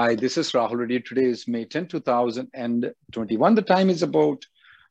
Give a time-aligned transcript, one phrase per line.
[0.00, 1.00] Hi, this is Rahul Reddy.
[1.00, 3.54] Today is May 10, 2021.
[3.56, 4.46] The time is about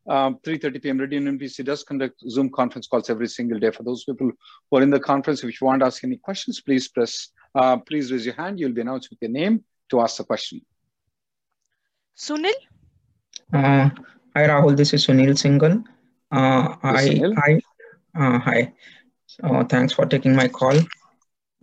[0.09, 0.97] um, 3.30 p.m.
[0.97, 3.71] Radio NPC does conduct Zoom conference calls every single day.
[3.71, 4.29] For those people
[4.69, 7.77] who are in the conference, if you want to ask any questions, please press, uh,
[7.77, 8.59] please raise your hand.
[8.59, 10.59] You'll be announced with your name to ask the question.
[12.17, 12.51] Sunil?
[13.53, 13.89] Uh,
[14.35, 14.75] hi, Rahul.
[14.75, 15.85] This is Sunil Singhal.
[16.33, 17.33] Uh, Yes, I, Sunil.
[17.37, 17.61] I,
[18.19, 18.73] uh, hi.
[19.27, 20.77] So thanks for taking my call.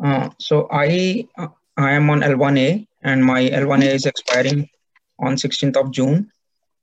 [0.03, 4.69] Uh, so I, uh, I am on L1A and my L1A is expiring
[5.19, 6.31] on 16th of June.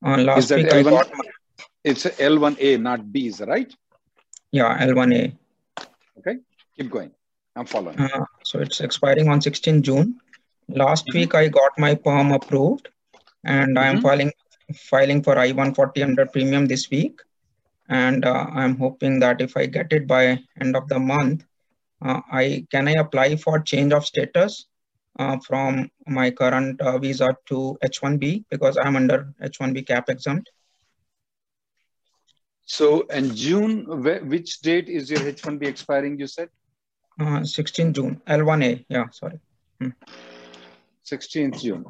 [0.05, 0.91] Uh, last week I L1?
[0.91, 1.23] got my,
[1.83, 3.73] It's L1A, not B, is that right?
[4.51, 5.37] yeah, L1A.
[6.19, 6.37] Okay,
[6.77, 7.11] keep going.
[7.55, 7.99] I'm following.
[7.99, 10.19] Uh, so it's expiring on 16th June.
[10.69, 11.13] Last Mhm.
[11.13, 12.89] week I got my perm approved
[13.43, 14.01] and I am Mhm.
[14.01, 14.31] filing
[14.75, 17.19] filing for I-140 under premium this week.
[17.89, 21.43] And uh, I'm hoping that if I get it by end of the month,
[22.01, 24.65] uh, I can I apply for change of status
[25.21, 30.49] uh, from my current uh, visa to H-1B because I'm under H-1B cap exempt.
[32.65, 33.73] So, in June,
[34.03, 36.49] wh- which date is your H1B expiring, you said?
[37.19, 38.85] Uh, 16 June, L1A.
[38.87, 39.39] Yeah, sorry.
[41.11, 41.85] 16th June.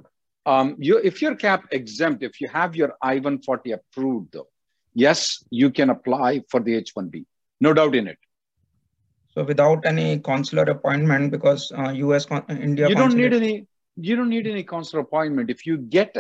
[0.46, 4.48] Um, you, if you're cap exempt, if you have your I-140 approved, though,
[4.94, 7.26] yes, you can apply for the H1B.
[7.60, 8.18] No doubt in it.
[9.34, 12.90] So without any consular appointment because uh, US, con- India.
[12.90, 13.66] you don't need any
[13.96, 16.16] you don't need any consular appointment if you get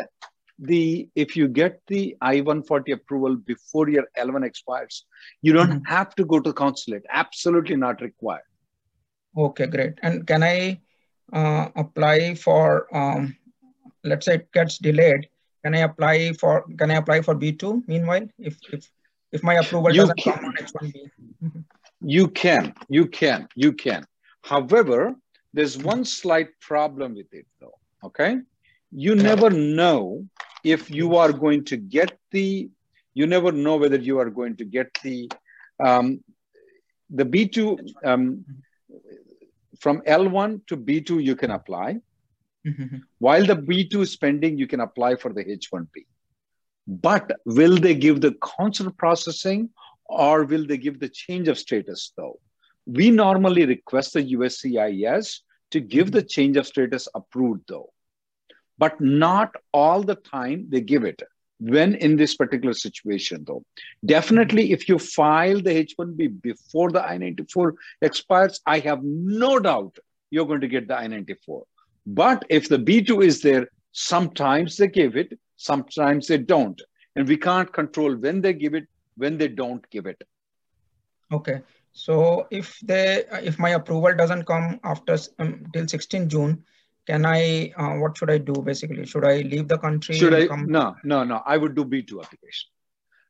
[0.59, 5.05] the if you get the i-140 approval before your l1 expires
[5.41, 5.87] you don't Mhm.
[5.87, 8.47] have to go to consulate absolutely not required
[9.45, 9.93] Okay, great.
[10.03, 10.81] And can I
[11.31, 12.63] uh, apply for,
[13.01, 13.37] um,
[14.03, 15.29] let's say it gets delayed,
[15.63, 18.27] can I apply for, can I apply for B2 meanwhile?
[18.37, 18.91] If, if,
[19.31, 21.11] if my approval You doesn't can- come on H1B?
[22.01, 24.05] You can you can you can.
[24.43, 25.15] However
[25.53, 28.39] there's one slight problem with it though okay?
[28.91, 30.25] You never know
[30.63, 32.69] if you are going to get the
[33.13, 35.29] you never know whether you are going to get the
[35.83, 36.23] um,
[37.09, 38.45] the b2 um,
[39.79, 41.99] from l1 to b2 you can apply.
[42.63, 43.01] Mhm.
[43.17, 46.05] while the b2 is pending you can apply for the h1b
[46.87, 49.67] but will they give the consular processing
[50.11, 52.39] or will they give the change of status though?
[52.85, 55.39] We normally request the uscis
[55.71, 57.91] to give the change of status approved though.
[58.77, 61.21] But not all the time they give it
[61.59, 63.63] when in this particular situation though.
[64.05, 69.97] Definitely if you file the h1b before the i94 expires i have no doubt
[70.31, 71.61] you're going to get the i94
[72.07, 76.81] but if the b2 is there sometimes they give it sometimes they don't.
[77.15, 78.87] And we can't control when they give it
[79.21, 80.21] when they don't give it.
[81.31, 81.61] Okay.
[81.93, 86.63] So if they, if my approval doesn't come after um, till 16 June,
[87.07, 89.05] can I, uh, what should I do basically?
[89.05, 90.15] Should I leave the country?
[90.15, 91.41] should i come- no no no.
[91.45, 92.69] I would do b2 application.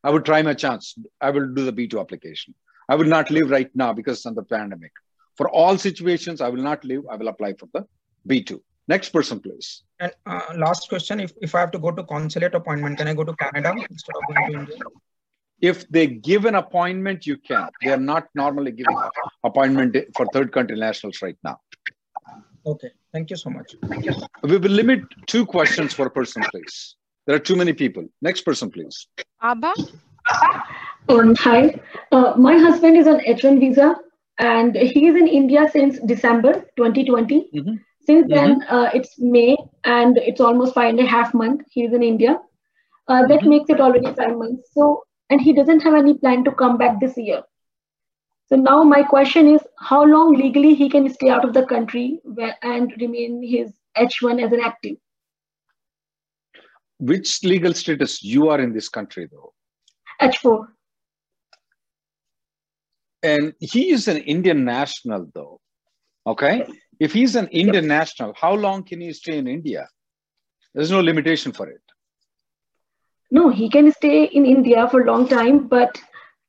[0.03, 0.95] I would try my chance.
[1.19, 2.53] I will do the b2 application.
[2.89, 4.91] I will not leave right now because it's on the pandemic.
[5.37, 7.03] For all situations i will not leave.
[7.09, 7.85] I will apply for the
[8.29, 9.83] b2 next person please.
[9.99, 13.13] And uh, last question, if, if I have to go to consulate appointment, can I
[13.13, 14.75] go to Canada instead of going to India?
[15.61, 19.09] If they give an appointment you can they are not normally giving a
[19.49, 21.57] appointment for third country nationals right now
[22.71, 23.75] Okay, thank you so much.
[24.03, 24.13] You.
[24.43, 28.69] we will limit two questions per person please there are too many people next person
[28.75, 29.07] please
[29.43, 29.73] Abha?
[31.09, 31.79] Um, hi,
[32.11, 33.95] uh, my husband is on H1 visa
[34.37, 37.49] and he is in India since December 2020.
[37.53, 37.79] Mhm.
[38.09, 41.61] Since then, uh, it's May and it's almost five and a half month.
[41.69, 42.39] He's in India.
[43.07, 43.49] Uh, that Mhm.
[43.53, 44.69] makes it already five months.
[44.77, 47.41] So, and he doesn't have any plan to come back this year.
[48.49, 52.19] So now my question is, how long legally he can stay out of the country
[52.61, 54.97] and remain his H1 as an active.
[56.99, 59.53] Which legal status you are in this country, though?
[60.21, 60.67] H4.
[63.23, 65.61] And he is an Indian national, though.
[66.27, 66.65] Okay.
[66.99, 69.87] If he's an Indian national, how long can he stay in India?
[70.73, 71.81] There's no limitation for it.
[73.31, 75.97] No, he can stay in India for a long time, but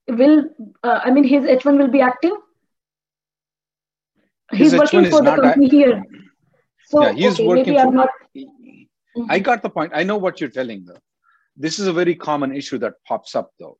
[0.08, 0.44] will
[0.82, 2.32] uh, I mean his H1 will be active?
[4.50, 6.04] His He's working H1 is for the company here.
[6.86, 7.94] So yeah, he's okay, working maybe I'm for.
[7.94, 8.08] not.
[9.30, 9.92] I got the point.
[9.94, 10.98] I know what you're telling, though.
[11.56, 13.78] This is a very common issue that pops up, though.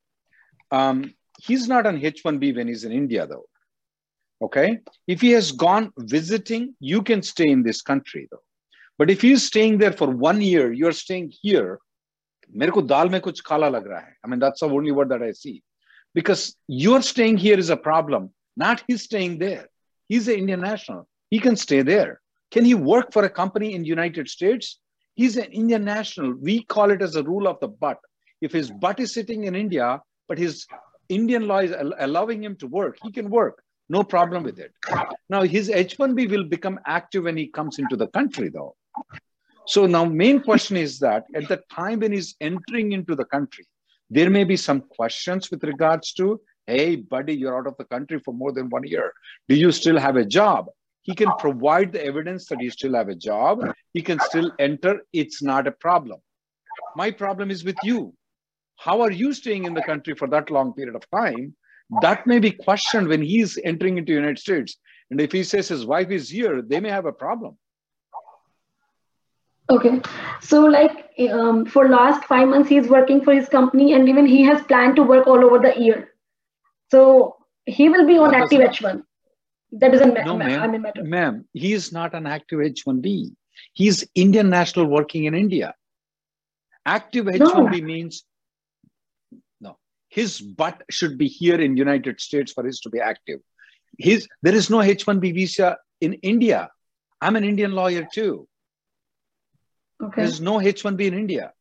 [0.71, 3.47] Um, he's not on H1B when he's in India, though.
[4.43, 4.79] Okay.
[5.07, 8.43] If he has gone visiting, you can stay in this country, though.
[8.99, 11.79] But if he's staying there for one year, you're staying here.
[12.56, 14.14] मेरे को दाल में कुछ काला लग रहा है.
[14.24, 15.64] I mean, that's the only word that I see.
[16.14, 19.68] Because you're staying here is a problem, not he's staying there.
[20.08, 21.08] He's an Indian national.
[21.30, 22.22] He can stay there.
[22.52, 24.80] Can he work for a company in United States?
[25.16, 26.34] He's an Indian national.
[26.34, 28.00] We call it as a rule of the butt.
[28.42, 30.66] If his butt is sitting in India, but his
[31.10, 33.62] Indian law is al- allowing him to work, he can work.
[33.90, 34.72] No problem with it.
[35.30, 38.76] Now, his H1B will become active when he comes into the country, though.
[39.67, 43.67] So now, main question is that at the time when he's entering into the country,
[44.11, 48.21] there may be some questions with regards to, hey, buddy, you're out of the country
[48.25, 49.13] for more than one year.
[49.49, 50.67] Do you still have a job?
[51.03, 53.61] He can provide the evidence that you still have a job.
[53.93, 55.01] He can still enter.
[55.13, 56.21] It's not a problem.
[56.97, 58.15] My problem is with you.
[58.77, 61.55] How are you staying in the country for that long period of time?
[62.01, 64.77] That may be questioned when he's entering into United States.
[65.11, 67.59] And if he says his wife is here, they may have a problem.
[69.73, 70.01] Okay,
[70.41, 74.43] so like um, for last five months he's working for his company, and even he
[74.43, 76.13] has planned to work all over the year.
[76.91, 79.03] So he will be on That active H1.
[79.73, 80.27] That doesn't matter.
[80.27, 80.63] No, ma'am.
[80.63, 81.03] I mean matter.
[81.03, 83.33] Ma'am, he is not an active H1B.
[83.73, 85.75] He's Indian national working in India.
[86.85, 88.25] Active H1B means
[89.61, 89.79] no.
[90.09, 93.41] His butt should be here in United States for his to be active.
[93.99, 96.71] His there is no H1B visa in India.
[97.21, 98.49] I'm an Indian lawyer too.
[100.03, 100.23] Okay.
[100.23, 101.53] There's no H1B in India.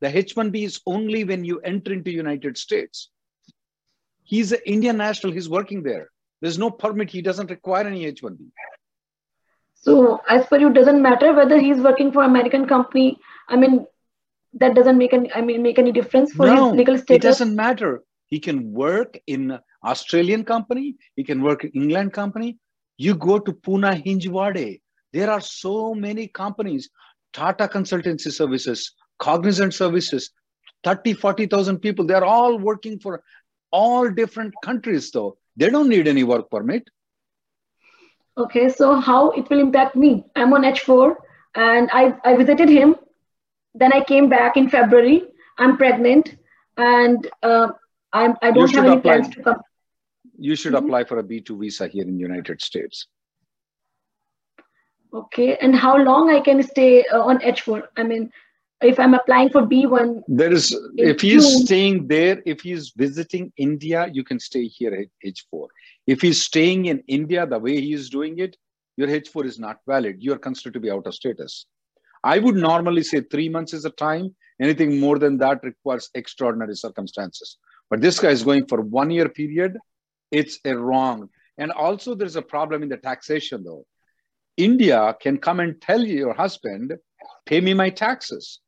[0.00, 3.10] The H1B is only when you enter into United States.
[4.22, 5.32] He's an Indian national.
[5.32, 6.10] He's working there.
[6.40, 7.10] There's no permit.
[7.10, 8.50] He doesn't require any H1B.
[9.74, 13.18] So as per you, doesn't matter whether he's working for American company.
[13.48, 13.86] I mean,
[14.54, 15.32] that doesn't make any.
[15.32, 17.16] I mean, make any difference for no, his legal status.
[17.16, 18.02] it doesn't matter.
[18.26, 20.96] He can work in Australian company.
[21.16, 22.58] He can work in England company.
[22.96, 24.80] You go to Pune Hinjewadi.
[25.12, 26.90] There are so many companies.
[27.38, 30.30] Tata Consultancy Services, Cognizant Services,
[30.84, 32.04] 30, 40,000 people.
[32.04, 33.22] They're all working for
[33.70, 35.36] all different countries though.
[35.56, 36.88] They don't need any work permit.
[38.36, 40.24] Okay, so how it will impact me?
[40.36, 41.14] I'm on H4
[41.54, 42.96] and I, I visited him.
[43.74, 45.22] Then I came back in February.
[45.58, 46.36] I'm pregnant
[46.76, 47.68] and uh,
[48.12, 49.60] I'm, I don't have any apply- plans to come.
[50.40, 50.84] You should Mhm.
[50.84, 53.06] apply for a B2 visa here in United States.
[55.12, 57.82] Okay, and how long I can stay uh, on H4?
[57.96, 58.30] I mean,
[58.82, 61.66] if I'm applying for B1, There is, if he's June.
[61.66, 65.66] staying there, if he's visiting India, you can stay here at H4.
[66.06, 68.56] If he's staying in India, the way he is doing it,
[68.96, 70.16] your H4 is not valid.
[70.18, 71.66] You are considered to be out of status.
[72.22, 74.34] I would normally say three months is a time.
[74.60, 77.58] Anything more than that requires extraordinary circumstances.
[77.90, 79.78] But this guy is going for one year period.
[80.30, 81.28] It's a wrong.
[81.56, 83.86] And also, there's a problem in the taxation, though.
[84.58, 86.92] India can come and tell your husband,
[87.46, 88.60] pay me my taxes.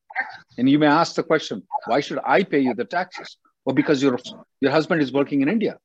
[0.56, 3.36] And you may ask the question, why should I pay you the taxes?
[3.64, 4.18] Well, because your,
[4.60, 5.78] your husband is working in India.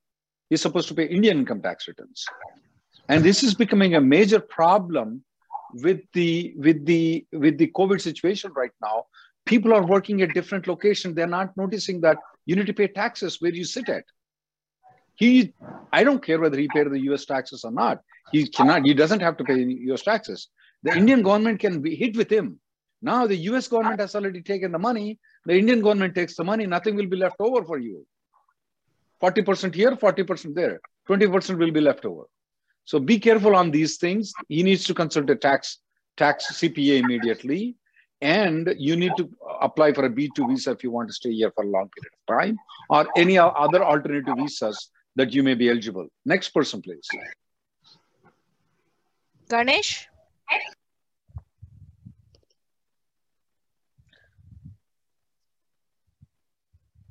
[0.50, 2.26] He's supposed to pay Indian income tax returns.
[3.10, 5.24] And this is becoming a major problem
[5.74, 9.06] with the with the with the COVID situation right now.
[9.46, 11.16] People are working at different locations.
[11.16, 14.06] They're not noticing that you need to pay taxes where you sit at.
[15.15, 15.53] He,
[15.91, 18.01] I don't care whether he paid the US taxes or not.
[18.31, 19.55] He cannot, he doesn't have to pay
[19.91, 20.50] US taxes.
[20.84, 22.60] The Indian government can be hit with him.
[23.01, 25.19] Now the US government has already taken the money.
[25.45, 26.65] The Indian government takes the money.
[26.65, 28.05] Nothing will be left over for you.
[29.22, 30.81] 40% here, 40% there.
[31.07, 32.24] 20% will be left over.
[32.84, 34.34] So be careful on these things.
[34.48, 35.79] He needs to consult a tax
[36.17, 37.75] tax CPA immediately.
[38.22, 39.29] And you need to
[39.62, 42.13] apply for a B2 visa if you want to stay here for a long period
[42.13, 42.57] of time
[42.89, 46.07] or any other alternative visas that you may be eligible.
[46.25, 47.07] Next person, please.
[49.50, 50.07] Ganesh,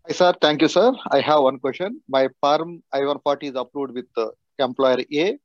[0.06, 0.34] Hi, sir.
[0.38, 0.92] Thank you, sir.
[1.12, 2.02] I have one question.
[2.08, 4.26] My perm I-140 is approved with uh,
[4.58, 5.38] employer A,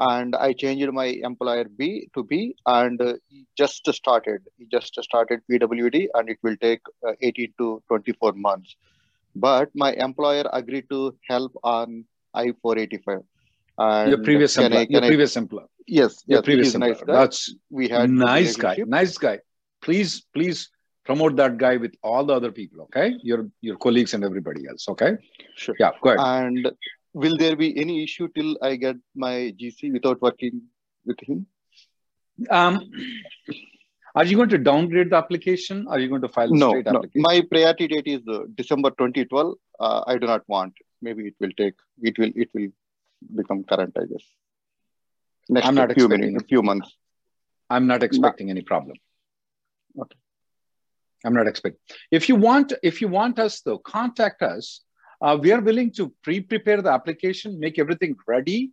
[0.00, 4.42] and I changed my employer B to B, and uh, he just started.
[4.58, 8.74] He just started PWD, and it will take uh, 18 to 24 months.
[9.44, 13.22] But my employer agreed to help on I-485.
[13.78, 14.86] And your previous employer.
[14.88, 15.66] Your I- previous employer.
[15.86, 17.16] Yes, Your yes, previous a nice employer.
[17.16, 17.20] guy.
[17.22, 18.76] That's we had nice guy.
[18.86, 19.38] Nice guy.
[19.82, 20.70] Please, please
[21.04, 22.82] promote that guy with all the other people.
[22.86, 24.88] Okay, your your colleagues and everybody else.
[24.94, 25.12] Okay.
[25.54, 25.76] Sure.
[25.78, 25.92] Yeah.
[26.02, 26.24] Go ahead.
[26.46, 26.72] And
[27.12, 30.62] will there be any issue till I get my GC without working
[31.04, 31.46] with him?
[32.50, 32.80] Um,
[34.16, 35.86] are you going to downgrade the application?
[35.88, 36.98] Are you going to file a No, straight no.
[36.98, 37.22] application?
[37.22, 39.54] My priority date is uh, December 2012.
[39.78, 40.72] Uh, I do not want.
[41.02, 41.74] Maybe it will take.
[42.02, 42.32] It will.
[42.34, 42.68] It will
[43.34, 43.94] become current.
[43.96, 44.24] I guess.
[45.48, 46.96] Next I'm not few expecting minutes, few months.
[47.70, 48.96] I'm not expecting any problem.
[50.00, 50.16] Okay.
[51.24, 51.80] I'm not expecting.
[52.10, 54.82] If you want, if you want us though, contact us.
[55.20, 58.72] Uh, we are willing to pre-prepare the application, make everything ready,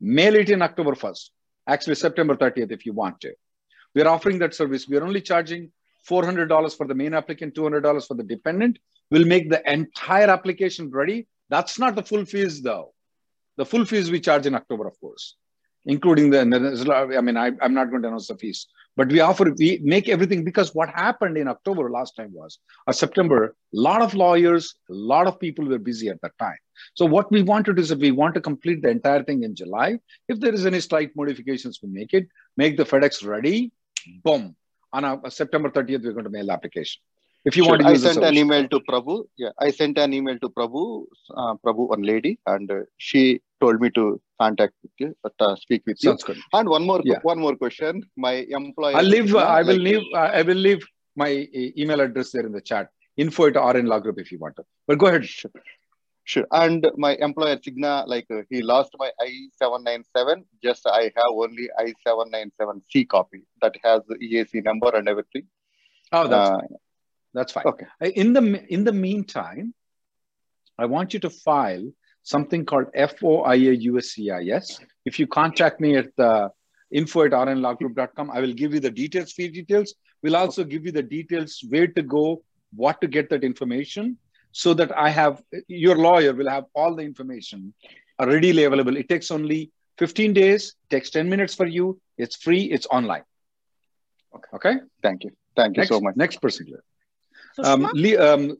[0.00, 1.30] mail it in October 1st.
[1.68, 3.32] Actually, September 30th, if you want to.
[3.94, 4.88] We are offering that service.
[4.88, 5.70] We are only charging
[6.08, 8.78] $400 for the main applicant, $200 for the dependent.
[9.10, 11.26] We'll make the entire application ready.
[11.48, 12.92] That's not the full fees though.
[13.56, 15.36] The full fees we charge in October, of course,
[15.86, 19.52] including the, I mean, I, I'm not going to announce the fees, but we offer,
[19.56, 22.58] we make everything because what happened in October last time was,
[22.88, 26.56] or September, a lot of lawyers, a lot of people were busy at that time.
[26.94, 29.44] So what we want to do is if we want to complete the entire thing
[29.44, 33.70] in July, if there is any slight modifications, we make it, make the FedEx ready,
[34.22, 34.56] boom.
[34.92, 37.00] On a, September 30th, we're going to mail application.
[37.44, 37.72] If you Sure.
[37.72, 39.24] want to I use sent an email to Prabhu.
[39.36, 41.04] Yeah, I sent an email to Prabhu,
[41.36, 45.82] uh, Prabhu, one lady, and uh, she told me to contact you, but, uh, speak
[45.86, 46.10] with you.
[46.10, 46.38] Sounds good.
[46.52, 47.18] And one more, Yeah.
[47.22, 48.02] one more question.
[48.16, 48.96] My employer.
[48.96, 49.34] I'll leave.
[49.36, 50.02] I will like, leave.
[50.14, 52.88] I will leave my email address there in the chat.
[53.16, 54.64] Info at RN Law Group if you want to.
[54.88, 55.24] But go ahead.
[55.26, 55.50] Sure.
[56.26, 56.46] Sure.
[56.50, 60.44] And my employer Signa, like uh, he lost my I-797.
[60.62, 65.46] Just I have only I-797C copy that has the EAC number and everything.
[66.12, 66.68] Oh, that's Uh, fine.
[67.34, 67.64] That's fine.
[67.66, 67.86] okay.
[68.00, 69.74] Uh, In the in the meantime,
[70.78, 71.86] I want you to file
[72.22, 74.80] something called FOIA USCIS.
[75.04, 76.50] If you contact me at the
[76.90, 79.94] info at rnlawgroup.com, I will give you the details, fee details.
[80.22, 82.42] We'll also give you the details where to go,
[82.74, 84.16] what to get that information,
[84.62, 87.74] so that I have your lawyer will have all the information
[88.20, 88.96] readily available.
[88.96, 92.00] It takes only 15 days, takes 10 minutes for you.
[92.16, 93.24] It's free, it's online.
[94.36, 94.50] Okay.
[94.54, 94.74] Okay.
[95.02, 95.30] Thank you.
[95.56, 96.14] Thank you Next, so much.
[96.16, 96.82] next procedure.
[97.58, 97.66] Sushma?
[97.66, 98.56] Um, Lee, um,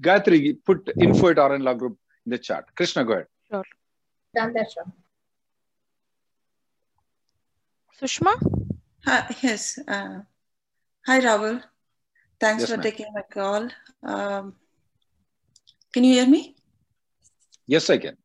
[0.00, 2.64] Gayatri, put info at RN Law Group in the chat.
[2.76, 3.26] Krishna, go ahead.
[3.50, 3.64] Sure.
[4.34, 4.84] Done that, sir.
[8.00, 8.34] Sushma?
[9.06, 9.78] Hi, yes.
[9.88, 10.20] Uh,
[11.06, 11.62] hi, Rahul.
[12.40, 12.82] Thanks Yes, for ma'am.
[12.82, 13.68] taking my call.
[14.02, 14.54] Um,
[15.94, 16.56] can you hear me?
[17.66, 18.16] Yes, I can.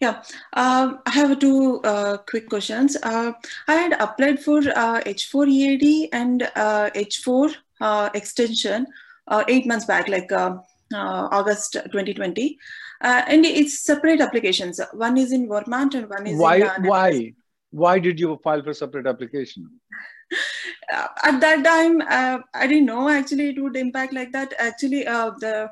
[0.00, 0.22] Yeah,
[0.54, 2.96] um, I have two uh, quick questions.
[3.02, 3.32] Uh,
[3.66, 8.86] I had applied for uh, H4 EAD and uh, H4 uh, extension
[9.26, 10.56] uh, eight months back, like uh,
[10.94, 12.56] uh, August 2020.
[13.00, 14.80] Uh, and it's separate applications.
[14.92, 16.56] One is in Vermont and one is Why?
[16.56, 17.34] in uh, why?
[17.70, 19.68] Why did you file for separate application?
[20.92, 25.06] uh, at that time uh, i didn't know actually it would impact like that actually
[25.06, 25.68] uh, the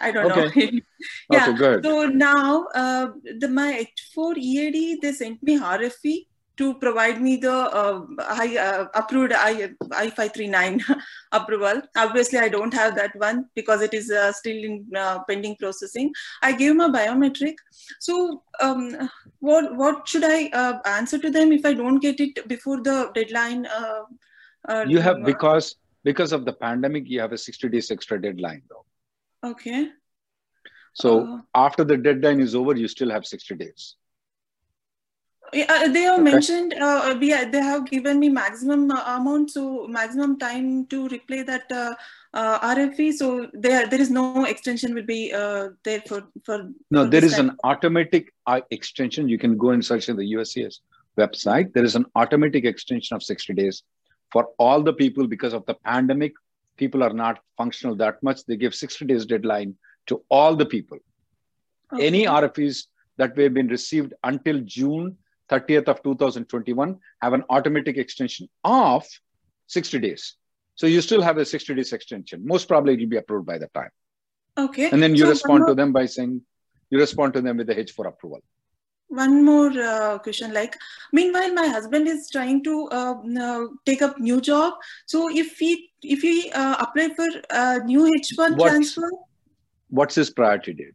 [0.00, 0.50] i don't know
[1.30, 3.06] yeah Okay, so now uh,
[3.40, 8.86] the my h4 ead they sent me rfe to provide me the uh, I, uh,
[8.94, 10.82] approved I, I539
[11.32, 11.82] approval.
[11.96, 16.12] Obviously, I don't have that one because it is uh, still in uh, pending processing.
[16.42, 17.54] I gave my biometric.
[18.00, 19.10] So, um,
[19.40, 23.10] what what should I uh, answer to them if I don't get it before the
[23.14, 23.66] deadline?
[23.66, 24.02] Uh,
[24.68, 28.62] uh, You have because because of the pandemic, you have a 60 days extra deadline
[28.68, 28.83] though.
[29.44, 29.88] Okay.
[30.94, 33.96] So Uh, after the deadline is over, you still have 60 days.
[35.52, 36.30] Yeah, uh, they have Okay.
[36.32, 41.44] mentioned uh, we they have given me maximum uh, amount, so maximum time to replay
[41.50, 41.94] that uh,
[42.32, 43.12] uh, RFE.
[43.12, 46.56] So there there is no extension will be uh, there for for.
[46.90, 47.50] No, for there is time.
[47.50, 49.28] an automatic uh, extension.
[49.28, 50.80] You can go and search in the USCIS
[51.18, 51.72] website.
[51.74, 53.82] There is an automatic extension of 60 days
[54.32, 56.32] for all the people because of the pandemic.
[56.76, 58.44] People are not functional that much.
[58.44, 59.76] They give 60 days deadline
[60.06, 60.98] to all the people.
[61.98, 62.48] Any Okay.
[62.48, 65.16] RFEs that have been received until June
[65.50, 69.06] 30th of 2021 have an automatic extension of
[69.66, 70.36] 60 days.
[70.74, 72.44] So you still have a 60 days extension.
[72.44, 73.90] Most probably it will be approved by the time.
[74.56, 74.90] Okay.
[74.90, 76.42] And then you So respond to them by saying,
[76.90, 78.42] you respond to them with the H4 approval.
[79.08, 80.52] One more uh, question.
[80.52, 80.76] Like,
[81.12, 84.74] meanwhile, my husband is trying to uh, uh, take up new job.
[85.06, 89.10] So if he if he uh, apply for uh, new H1 What's- transfer,
[89.88, 90.94] What's his priority date?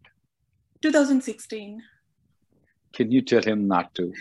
[0.82, 1.82] 2016.
[2.94, 4.14] Can you tell him not to?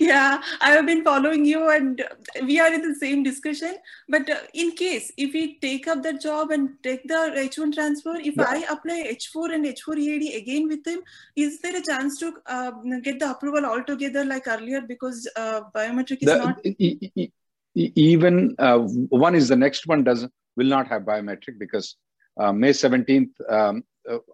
[0.00, 2.00] yeah i have been following you and
[2.48, 3.74] we are in the same discussion
[4.08, 8.14] but uh, in case if we take up the job and take the h1 transfer
[8.30, 8.48] if Yeah.
[8.54, 10.98] i apply h4 and h4 ead again with him
[11.36, 12.72] is there a chance to uh,
[13.06, 17.30] get the approval altogether like earlier because uh, biometric is The- not e- e-
[17.94, 18.78] even uh,
[19.26, 21.94] one is the next one doesn't will not have biometric because
[22.40, 23.84] uh, May 17th um,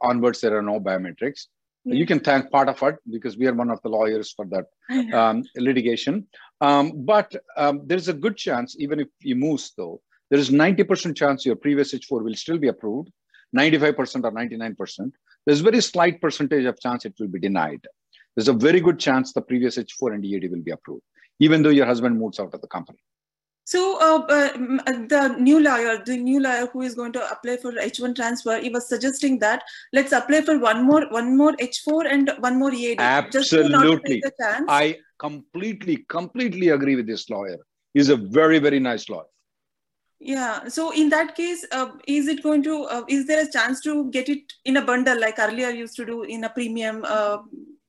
[0.01, 1.43] onwards there are no biometrics.
[1.87, 4.67] You can thank part of it because we are one of the lawyers for that
[5.15, 6.27] um, litigation.
[6.61, 10.01] Um, but um, there's a good chance, even if you move though,
[10.31, 13.11] there is 90% chance your previous H4 will still be approved,
[13.57, 15.13] 95% or 99%.
[15.47, 17.87] There's very slight percentage of chance it will be denied.
[18.35, 21.05] There's a very good chance the previous H4 and EAD will be approved,
[21.39, 22.99] even though your husband moves out of the company.
[23.67, 27.57] So uh, uh, uh, the new lawyer, the new lawyer who is going to apply
[27.57, 32.07] for H1 transfer, he was suggesting that let's apply for one more, one more H4
[32.09, 33.01] and one more EAD.
[33.33, 34.21] just to not Absolutely.
[34.21, 34.67] take a chance.
[34.69, 37.59] I completely, completely agree with this lawyer.
[37.93, 39.25] He's a very, very nice lawyer.
[40.21, 40.69] Yeah.
[40.69, 42.85] So in that case, uh, is it going to?
[42.85, 46.07] Uh, is there a chance to get it in a bundle like earlier used to
[46.07, 47.39] do in a premium, uh,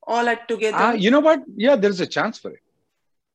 [0.08, 0.78] all at together?
[0.78, 1.44] Ah, you know what?
[1.56, 2.62] Yeah, there's a chance for it.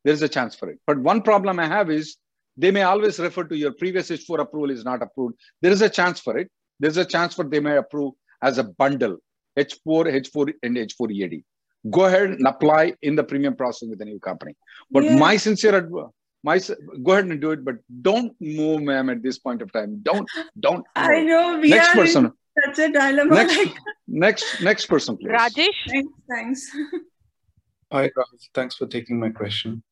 [0.04, 0.80] There's a chance for it.
[0.88, 2.16] But one problem I have is
[2.56, 5.36] they may always refer to your previous H4 approval is not approved.
[5.60, 6.50] There is a chance for it.
[6.80, 9.18] There's a chance for they may approve as a bundle
[9.58, 11.44] H4, H4, and H4 EAD.
[11.90, 14.54] Go ahead and apply in the premium process with a new company.
[14.90, 15.16] But Yeah.
[15.18, 16.10] my sincere advice,
[16.44, 16.58] my
[17.02, 20.00] go ahead and do it, but don't move, ma'am, at this point of time.
[20.02, 20.28] Don't,
[20.60, 20.84] don't.
[20.96, 22.24] I know we Next are person.
[22.26, 22.32] in
[22.74, 23.34] such a dilemma.
[23.34, 23.74] Next, Like,
[24.08, 25.30] next, next person, please.
[25.32, 26.70] Rajesh, thanks, thanks.
[27.92, 28.48] Hi, Rahul.
[28.54, 29.82] Thanks for taking my question.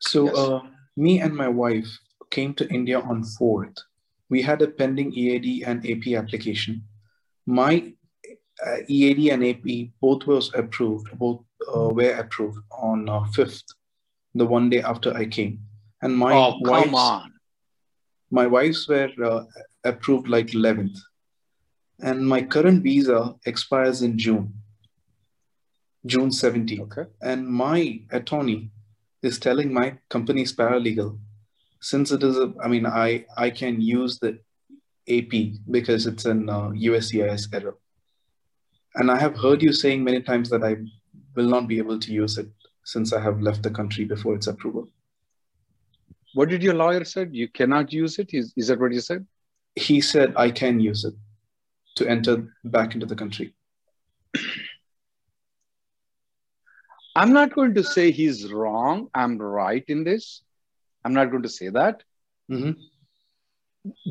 [0.00, 0.36] So, Yes.
[0.36, 0.60] uh,
[0.98, 1.88] me and my wife
[2.30, 3.78] came to India on 4th.
[4.28, 6.82] We had a pending EAD and AP application.
[7.46, 7.94] My
[8.66, 11.40] uh, EAD and AP both was approved, both
[11.74, 13.62] uh, were approved on uh, 5th,
[14.34, 15.60] the one day after I came.
[16.02, 17.32] And my oh, wife's, come on.
[18.30, 19.44] my wife's were uh,
[19.84, 20.98] approved like 11th.
[22.00, 24.52] And my current visa expires in June,
[26.06, 27.10] June 17th Okay.
[27.22, 28.70] and my attorney
[29.30, 29.86] is telling my
[30.16, 31.10] company's paralegal
[31.90, 33.08] since it is a i mean i
[33.46, 34.32] i can use the
[35.16, 35.34] ap
[35.76, 37.76] because it's an uh, uscis error
[38.96, 40.76] and i have heard you saying many times that i
[41.36, 42.48] will not be able to use it
[42.94, 44.86] since i have left the country before its approval
[46.38, 47.30] What did your lawyer said?
[47.36, 48.32] You cannot use it?
[48.38, 49.22] Is, is that what you said?
[49.78, 51.14] he said i can use it
[51.96, 53.54] to enter back into the country
[57.18, 59.08] I'm not going to say he's wrong.
[59.12, 60.42] I'm right in this.
[61.04, 62.04] I'm not going to say that.
[62.48, 62.76] Mhm.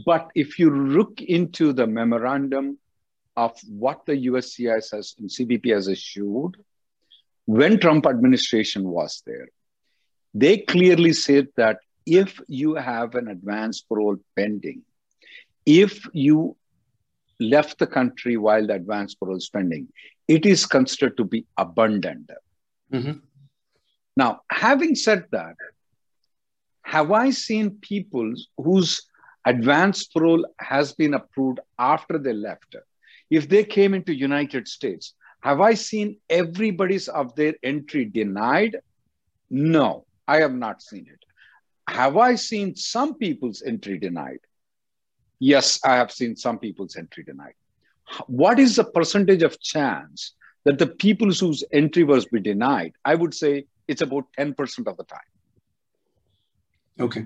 [0.05, 2.77] But if you look into the memorandum
[3.37, 6.57] of what the USCIS has and CBP has issued,
[7.45, 9.47] when Trump administration was there,
[10.33, 14.81] they clearly said that if you have an advance parole pending,
[15.65, 16.57] if you
[17.39, 19.87] left the country while the advance parole is pending,
[20.27, 22.31] it is considered to be abundant.
[22.91, 23.21] Mhm.
[24.15, 25.56] Now, having said that,
[26.82, 29.02] have I seen people whose
[29.45, 32.76] advance parole has been approved after they left?
[33.30, 38.78] If they came into United States, have I seen everybody's of their entry denied?
[39.50, 41.23] No, I have not seen it.
[41.89, 44.39] Have I seen some people's entry denied?
[45.39, 47.54] Yes, I have seen some people's entry denied.
[48.28, 50.34] What is the percentage of chance
[50.67, 52.93] that the people whose entry was be denied?
[53.06, 55.30] I would say it's about 10% of the time.
[56.99, 57.25] okay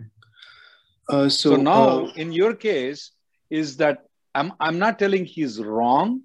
[1.10, 3.12] uh, so, So, now, uh, in your case,
[3.49, 6.21] is that I'm, I'm not telling he's wrong.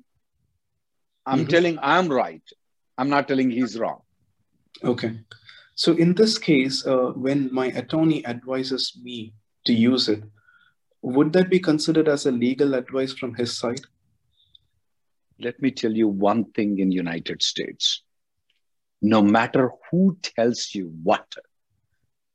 [1.27, 1.51] I'm Mhm.
[1.51, 2.43] telling I'm right.
[2.99, 4.03] I'm not telling he's wrong.
[4.85, 5.25] Okay.
[5.75, 9.35] So in this case, uh, when my attorney advises me
[9.67, 10.23] to use it,
[11.03, 13.81] would that be considered as a legal advice from his side?
[15.39, 18.03] Let me tell you one thing in United States.
[19.03, 21.27] No matter who tells you what,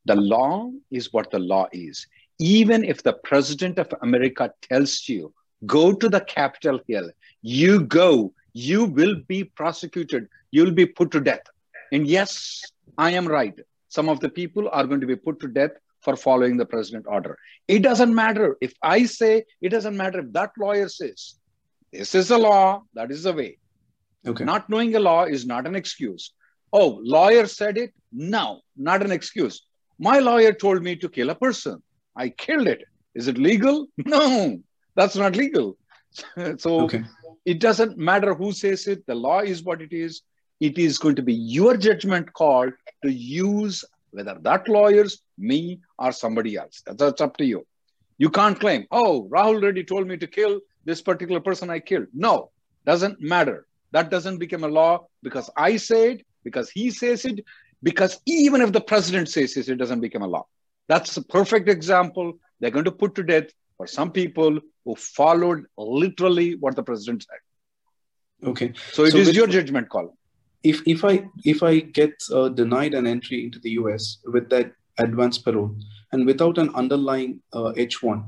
[0.05, 2.05] the law is what the law is.
[2.39, 5.33] Even if the president of America tells you,
[5.65, 7.09] go to the Capitol Hill,
[7.41, 11.43] you go, you will be prosecuted, you'll be put to death.
[11.91, 12.63] And yes,
[12.97, 13.57] I am right.
[13.89, 17.05] Some of the people are going to be put to death for following the president
[17.07, 17.37] order.
[17.67, 21.35] It doesn't matter if I say, it doesn't matter if that lawyer says,
[21.91, 23.57] this is the law, that is the way.
[24.25, 24.43] Okay.
[24.43, 26.33] Not knowing a law is not an excuse.
[26.73, 27.91] Oh, lawyer said it?
[28.11, 29.65] No, not an excuse.
[29.99, 31.81] My lawyer told me to kill a person.
[32.15, 32.83] I killed it.
[33.15, 33.87] Is it legal?
[34.05, 34.59] No,
[34.95, 35.77] that's not legal.
[36.57, 37.03] so Okay.
[37.45, 39.05] it doesn't matter who says it.
[39.07, 40.21] The law is what it is.
[40.67, 42.69] it is going to be your judgment call
[43.03, 46.83] to use whether that lawyers, me, or somebody else.
[46.85, 47.65] That's, that's up to you.
[48.19, 52.07] You can't claim, oh, Rahul Reddy told me to kill this particular person I killed.
[52.13, 52.51] No,
[52.85, 53.65] doesn't matter.
[53.91, 57.43] That doesn't become a law because I say it, because he says it,
[57.83, 60.45] because even if the president says it, it doesn't become a law.
[60.87, 62.33] That's a perfect example.
[62.59, 63.45] They're going to put to death
[63.77, 68.49] for some people who followed literally what the president said.
[68.49, 68.73] Okay.
[68.91, 70.15] So it so is your judgment call.
[70.63, 74.73] If if I if I get uh, denied an entry into the US with that
[74.97, 75.75] advance parole
[76.11, 78.27] and without an underlying uh, H1,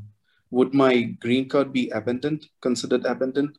[0.54, 3.58] would my green card be abandoned, considered abandoned?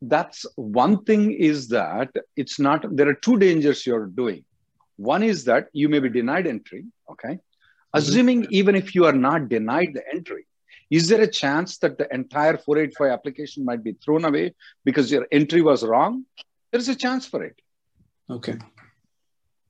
[0.00, 4.44] That's one thing is that it's not, there are two dangers you're doing.
[4.96, 7.34] One is that you may be denied entry, okay?
[7.34, 7.98] Mm-hmm.
[7.98, 10.46] Assuming even if you are not denied the entry,
[10.90, 14.54] is there a chance that the entire 485 application might be thrown away
[14.84, 16.24] because your entry was wrong?
[16.70, 17.56] There's a chance for it.
[18.30, 18.56] Okay.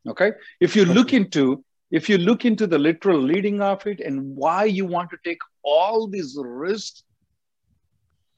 [0.07, 0.33] Okay.
[0.61, 4.65] If you look into if you look into the literal leading of it and why
[4.65, 7.03] you want to take all these risks,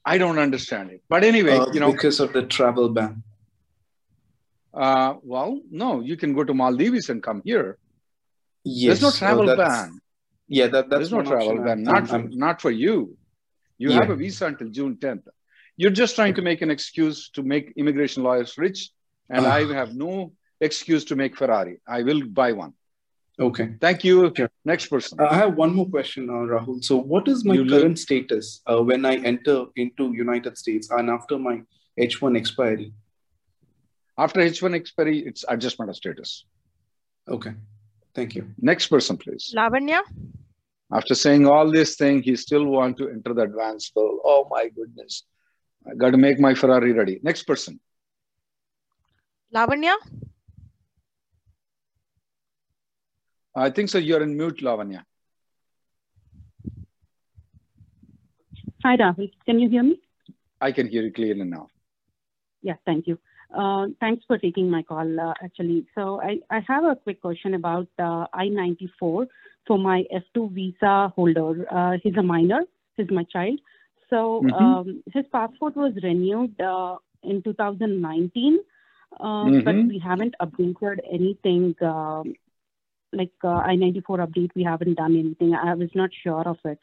[0.05, 1.03] I don't understand it.
[1.09, 3.23] But anyway, uh, you know, because of the travel ban.
[4.73, 7.77] Uh, well, no, you can go to Maldives and come here.
[8.63, 9.99] Yes, there's no travel ban.
[10.47, 11.83] Yeah, that, that's there's no travel ban.
[11.83, 13.17] Not for, not for you.
[13.77, 13.99] You yeah.
[13.99, 15.23] have a visa until June 10th.
[15.75, 18.91] You're just trying to make an excuse to make immigration lawyers rich,
[19.29, 21.79] and uh, I have no excuse to make Ferrari.
[21.87, 22.73] I will buy one.
[23.39, 23.75] Okay.
[23.79, 24.25] Thank you.
[24.25, 24.47] Okay.
[24.65, 25.19] Next person.
[25.19, 26.83] I have one more question, uh, Rahul.
[26.83, 31.09] So, what is my you current status uh, when I enter into United States and
[31.09, 31.61] after my
[31.99, 32.93] H1 expiry?
[34.17, 36.45] After H1 expiry, it's adjustment of status.
[37.29, 37.53] Okay.
[38.15, 38.47] Thank you.
[38.59, 39.53] Next person, please.
[39.55, 39.99] Lavanya.
[40.91, 44.19] After saying all this thing, he still want to enter the advanced pool.
[44.23, 45.23] Oh my goodness.
[45.87, 47.19] I got to make my Ferrari ready.
[47.21, 47.79] Next person.
[49.53, 49.93] Lavanya.
[53.57, 53.97] I think so.
[53.97, 55.03] You're in mute, Lavanya.
[58.83, 59.31] Hi, Rahul.
[59.45, 59.99] Can you hear me?
[60.61, 61.69] I can hear you clearly now.
[62.61, 63.17] Yeah, thank you.
[63.53, 65.87] Uh, thanks for taking my call, uh, actually.
[65.95, 69.27] So I, I have a quick question about uh, I-94
[69.65, 71.65] for my F2 visa holder.
[71.71, 72.61] Uh, he's a minor.
[72.95, 73.59] He's my child.
[74.11, 74.53] So mm-hmm.
[74.53, 78.59] um, his passport was renewed uh, in 2019,
[79.19, 79.59] uh, mm-hmm.
[79.61, 81.75] but we haven't updated anything
[83.13, 85.53] like uh, I-94 update, we haven't done anything.
[85.53, 86.79] I was not sure of it.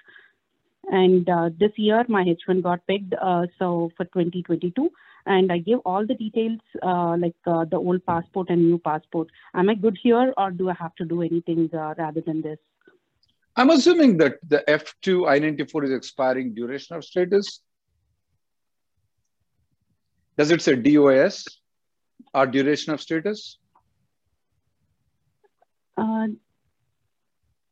[0.91, 4.91] And uh, this year, my H1 got picked, uh, so for 2022,
[5.27, 9.29] and I give all the details, uh, like uh, the old passport and new passport.
[9.55, 12.59] Am I good here, or do I have to do anything uh, rather than this?
[13.57, 17.61] I'm assuming that the F2 I-94 is expiring duration of status.
[20.37, 21.47] Does it say DOS
[22.35, 23.59] or duration of status?
[25.97, 26.29] Uh,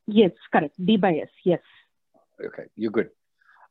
[0.06, 0.74] yes, correct.
[0.84, 1.60] D by S, yes.
[2.44, 3.10] Okay, you're good.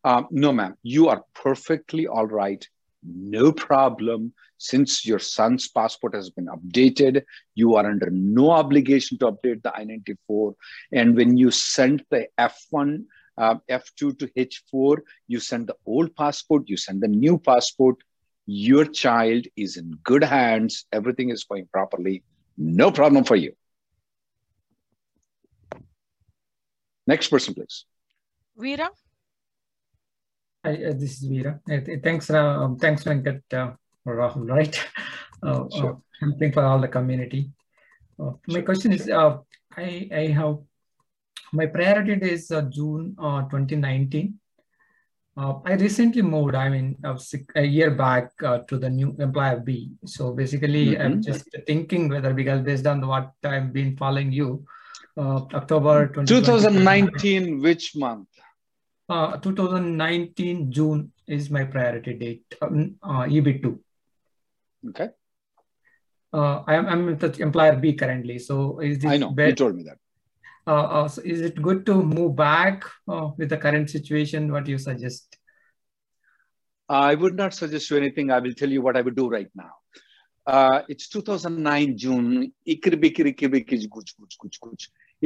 [0.04, 2.68] Um, no, ma'am, you are perfectly all right.
[3.04, 4.34] No problem.
[4.58, 7.24] Since your son's passport has been updated,
[7.56, 10.56] you are under no obligation to update the I 94.
[10.92, 13.06] And when you send the F1,
[13.38, 17.98] uh, F2 to H4, you send the old passport, you send the new passport.
[18.46, 20.86] Your child is in good hands.
[20.92, 22.24] Everything is going properly.
[22.58, 23.54] No problem for you.
[27.12, 27.86] Next person, please.
[28.58, 28.88] Veera.
[30.64, 31.60] Hi, uh, this is Veera.
[31.70, 33.72] Uh, thanks, uh, um, thanks, Venkat, uh,
[34.08, 34.76] Rahul, right?
[35.44, 36.00] Uh, sure.
[36.22, 37.50] Uh, for all the community.
[38.20, 38.62] Uh, my sure.
[38.62, 39.40] question is, uh,
[39.76, 40.60] I, I have,
[41.52, 44.38] my priority is uh, June uh, 2019.
[45.36, 47.18] Uh, I recently moved, I mean, uh,
[47.56, 49.94] a year back uh, to the new employer B.
[50.06, 51.06] So basically, mm -hmm.
[51.06, 54.50] I'm just thinking whether, because based on what I've been following you,
[55.18, 58.28] uh, October 2019, which month?
[59.10, 63.78] Uh, 2019 June is my priority date, um, uh, EB2.
[64.90, 65.10] Okay.
[66.34, 68.40] Uh, I am I'm with the employer B currently.
[68.40, 69.98] So is this I know, you told me that.
[70.66, 74.52] Uh, uh, so is it good to move back uh, with the current situation?
[74.52, 75.38] What do you suggest?
[76.88, 78.32] I would not suggest you anything.
[78.32, 79.72] I will tell you what I would do right now.
[80.46, 82.52] Uh, it's 2009 June.
[82.66, 82.84] It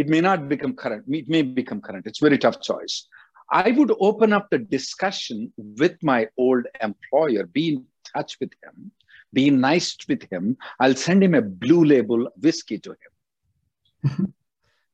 [0.10, 1.06] may not become current.
[1.08, 2.06] It may become current.
[2.06, 3.08] It's very tough choice.
[3.52, 8.92] I would open up the discussion with my old employer, be in touch with him,
[9.32, 10.58] be nice with him.
[10.80, 14.34] I'll send him a blue label whiskey to him.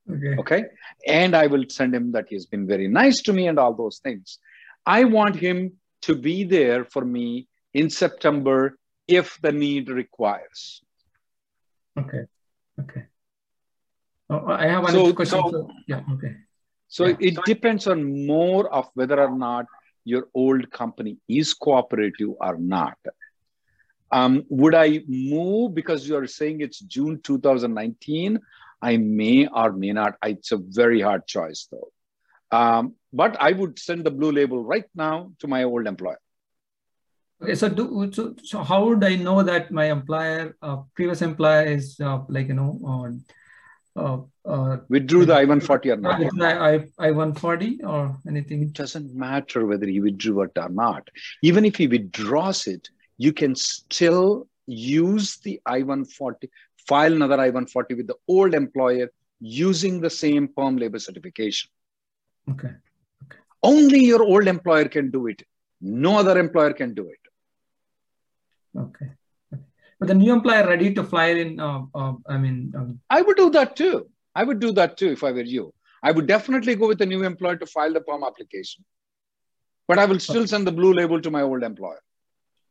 [0.12, 0.36] okay.
[0.40, 0.64] okay.
[1.08, 4.00] And I will send him that he's been very nice to me and all those
[4.00, 4.38] things.
[4.86, 8.78] I want him to be there for me in September
[9.12, 10.82] if the need requires.
[12.00, 12.24] Okay.
[12.80, 13.04] Okay.
[14.30, 15.42] Oh, I have another so, question.
[15.52, 16.02] So, yeah.
[16.14, 16.36] Okay.
[16.88, 17.18] So yeah.
[17.20, 19.66] it depends on more of whether or not
[20.06, 22.98] your old company is cooperative or not.
[24.12, 28.40] Um, would I move because you're saying it's June 2019?
[28.82, 30.16] I may or may not.
[30.24, 31.92] It's a very hard choice though.
[32.52, 36.20] Um, but I would send the blue label right now to my old employer.
[37.42, 41.64] Okay, so do so, so how would I know that my employer, uh, previous employer,
[41.64, 43.18] is uh, like you know,
[43.96, 46.22] uh, uh, withdrew the I-140 or not?
[46.42, 48.62] I I-140 or anything?
[48.62, 51.10] It doesn't matter whether he withdrew it or not.
[51.42, 56.48] Even if he withdraws it, you can still use the I-140,
[56.88, 61.72] file another I-140 with the old employer using the same perm labor certification.
[62.52, 62.70] Okay.
[63.24, 63.40] okay.
[63.64, 65.42] Only your old employer can do it.
[65.82, 67.21] No other employer can do it.
[68.78, 69.08] Okay.
[70.00, 73.00] But the new employer ready to file in, uh, uh, I mean, um...
[73.10, 74.10] I would do that too.
[74.34, 75.74] I would do that too if I were you.
[76.02, 78.84] I would definitely go with the new employer to file the perm application.
[79.88, 80.48] But I will still okay.
[80.48, 82.02] send the blue label to my old employer.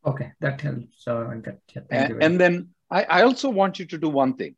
[0.05, 1.07] Okay, that helps.
[1.07, 4.57] Uh, yeah, and, and then I, I, also want you to do one thing.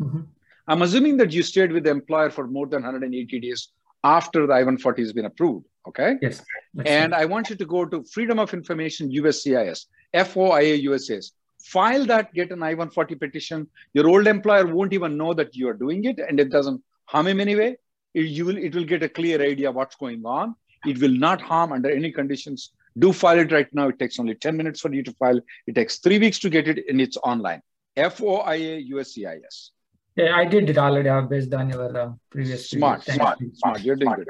[0.00, 0.22] Mm-hmm.
[0.66, 3.68] I'm assuming that you stayed with the employer for more than 180 days
[4.04, 5.66] after the I-140 has been approved.
[5.86, 6.16] Okay.
[6.20, 6.42] Yes.
[6.84, 11.32] And I want you to go to Freedom of Information USCIS, FOIA USCIS.
[11.64, 13.66] File that, get an I-140 petition.
[13.94, 17.26] Your old employer won't even know that you are doing it, and it doesn't harm
[17.26, 17.76] him anyway.
[18.14, 20.54] It, you will, it will get a clear idea what's going on.
[20.86, 22.72] It will not harm under any conditions.
[22.98, 23.88] Do file it right now.
[23.88, 25.40] It takes only 10 minutes for you to file.
[25.66, 27.62] It takes three weeks to get it, and it's online.
[27.96, 29.70] FOIA USCIS.
[30.18, 32.70] Yeah, I did it already based on your uh, previous.
[32.70, 33.82] Smart, smart, smart.
[33.82, 34.26] You're doing good.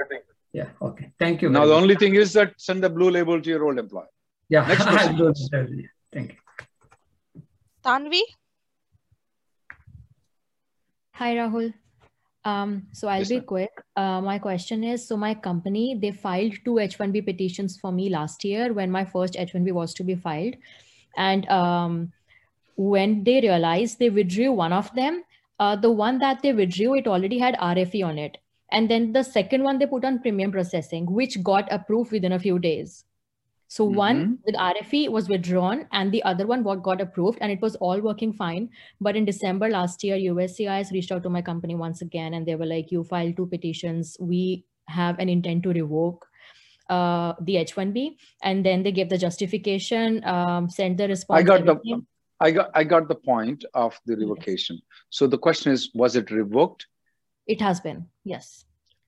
[0.53, 0.69] Yeah.
[0.83, 1.13] Okay.
[1.19, 1.49] Thank you.
[1.49, 1.83] Now the much.
[1.83, 4.09] only thing is that send the blue label to your old employer.
[4.51, 4.67] Yeah.
[4.67, 4.85] Next
[5.17, 5.89] question.
[6.13, 7.43] Thank you.
[7.83, 8.21] Tanvi.
[11.15, 11.73] Hi, Rahul.
[12.45, 13.71] Um, so I'll yes, be quick.
[13.97, 18.45] Uh, my question is, so my company, they filed two H-1B petitions for me last
[18.45, 20.55] year when my first H-1B was to be filed.
[21.17, 22.13] And um,
[22.77, 25.25] when they realized they withdrew one of them,
[25.59, 28.39] uh, the one that they withdrew, it already had RFE on it.
[28.71, 32.39] And then the second one they put on premium processing, which got approved within a
[32.39, 33.05] few days.
[33.69, 33.97] So mm-hmm.
[33.97, 37.77] one with RFE was withdrawn and the other one what got approved and it was
[37.77, 38.71] all working fine.
[39.01, 42.55] But in December last year, USCIS reached out to my company once again and they
[42.57, 44.17] were like, you filed two petitions.
[44.21, 46.27] We have an intent to revoke
[46.89, 48.17] uh, the H1B.
[48.43, 51.41] And then they gave the justification, um, sent the response.
[51.41, 52.03] I got the
[52.41, 54.77] I got I got the point of the revocation.
[54.77, 54.85] Yes.
[55.11, 56.87] So the question is, was it revoked?
[57.47, 58.65] It has been, yes,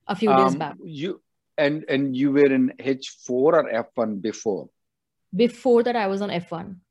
[0.07, 0.75] a few um, days back.
[0.83, 1.21] You
[1.57, 4.69] and and you were in H four or F one before.
[5.33, 6.81] Before that, I was on F one.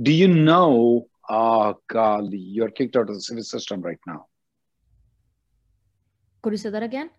[0.00, 1.08] Do you know?
[1.28, 4.28] Oh, golly, you're kicked out of the SEVIS system right now.
[6.40, 7.10] Could you say that again?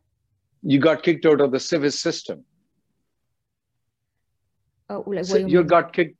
[0.64, 2.44] You got kicked out of the SEVIS system.
[4.90, 6.18] Oh, like, so you, you got kicked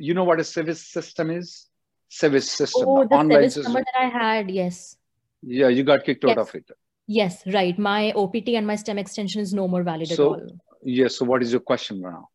[0.00, 1.66] you know what a service system is?
[2.08, 2.84] Service system.
[2.86, 3.74] Oh, the online service system.
[3.74, 4.96] that I had, yes.
[5.42, 6.32] Yeah, you got kicked yes.
[6.32, 6.70] out of it.
[7.06, 7.78] Yes, right.
[7.78, 10.60] My OPT and my STEM extension is no more valid so, at all.
[10.82, 11.16] Yes.
[11.16, 12.28] So, what is your question now?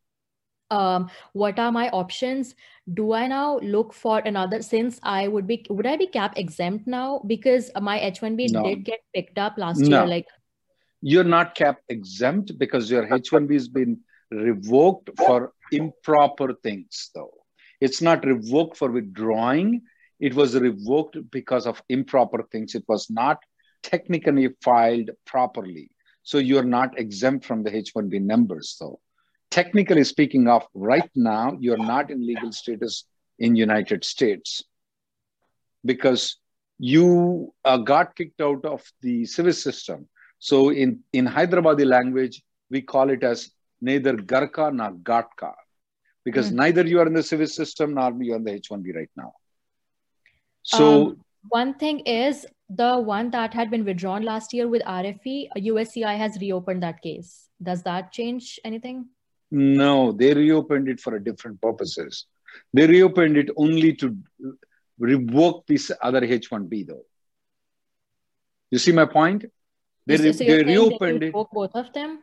[0.71, 2.55] Um, what are my options?
[2.91, 4.61] Do I now look for another?
[4.61, 7.21] Since I would be, would I be cap exempt now?
[7.25, 8.63] Because my H1B no.
[8.63, 9.99] did get picked up last no.
[9.99, 10.07] year.
[10.07, 10.27] Like,
[11.01, 13.99] you're not cap exempt because your H1B has been
[14.31, 17.33] revoked for improper things, though.
[17.85, 19.83] It's not revoked for withdrawing.
[20.19, 22.73] It was revoked because of improper things.
[22.73, 23.37] It was not
[23.83, 25.91] technically filed properly.
[26.23, 28.99] So you're not exempt from the H1B numbers, though.
[29.51, 33.05] Technically speaking of right now, you're not in legal status
[33.37, 34.63] in United States
[35.85, 36.37] because
[36.79, 40.09] you uh, got kicked out of the SEVIS system.
[40.39, 45.53] So in, in Hyderabadi language, we call it as neither Garka nor Gatka
[46.25, 46.55] because mm.
[46.55, 49.33] neither you are in the SEVIS system nor you are in the H1B right now.
[50.63, 55.49] So um, one thing is the one that had been withdrawn last year with RFE,
[55.57, 57.47] USCI has reopened that case.
[57.61, 59.05] Does that change anything?
[59.51, 62.25] No, they reopened it for a different purposes.
[62.73, 64.17] They reopened it only to
[64.97, 67.05] revoke this other H1B though.
[68.71, 69.45] You see my point?
[70.07, 71.33] They, so, so they reopened they it.
[71.33, 72.19] Both of them?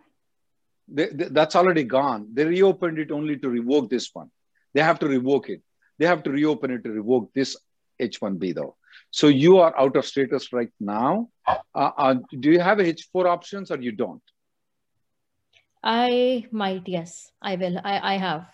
[0.92, 2.28] They, they, that's already gone.
[2.32, 4.30] They reopened it only to revoke this one.
[4.74, 5.62] They have to revoke it.
[5.98, 7.56] They have to reopen it to revoke this
[8.00, 8.76] H1B though.
[9.10, 11.28] So you are out of status right now.
[11.46, 14.22] Uh, uh, do you have H4 options or you don't?
[15.84, 17.78] I might, yes, I will.
[17.84, 18.46] I, I have.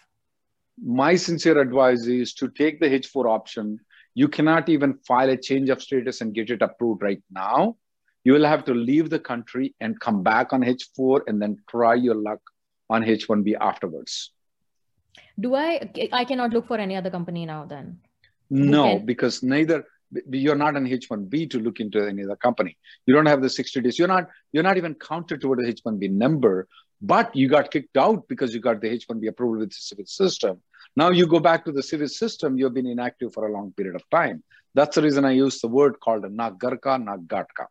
[0.83, 3.81] my sincere advice is to take the H4 option.
[4.15, 7.77] You cannot even file a change of status and get it approved right now.
[8.29, 11.95] You will have to leave the country and come back on H4 and then try
[11.95, 12.41] your luck
[12.91, 14.33] on H1B afterwards.
[15.41, 18.01] Do I, I cannot look for any other company now then?
[18.51, 19.07] No, can...
[19.07, 19.87] because neither
[20.29, 22.77] you're not an H1B to look into any other company.
[23.07, 23.99] You don't have the 60 days.
[23.99, 26.69] You're not, you're not even counted toward the H1B number,
[27.01, 30.61] but you got kicked out because you got the H1B approval with the SEVIS system.
[30.97, 33.97] Now you go back to the SEVIS system, you've been inactive for a long period
[33.97, 34.45] of time.
[34.75, 37.69] That's the reason I use the word called a nagarka, nagatka.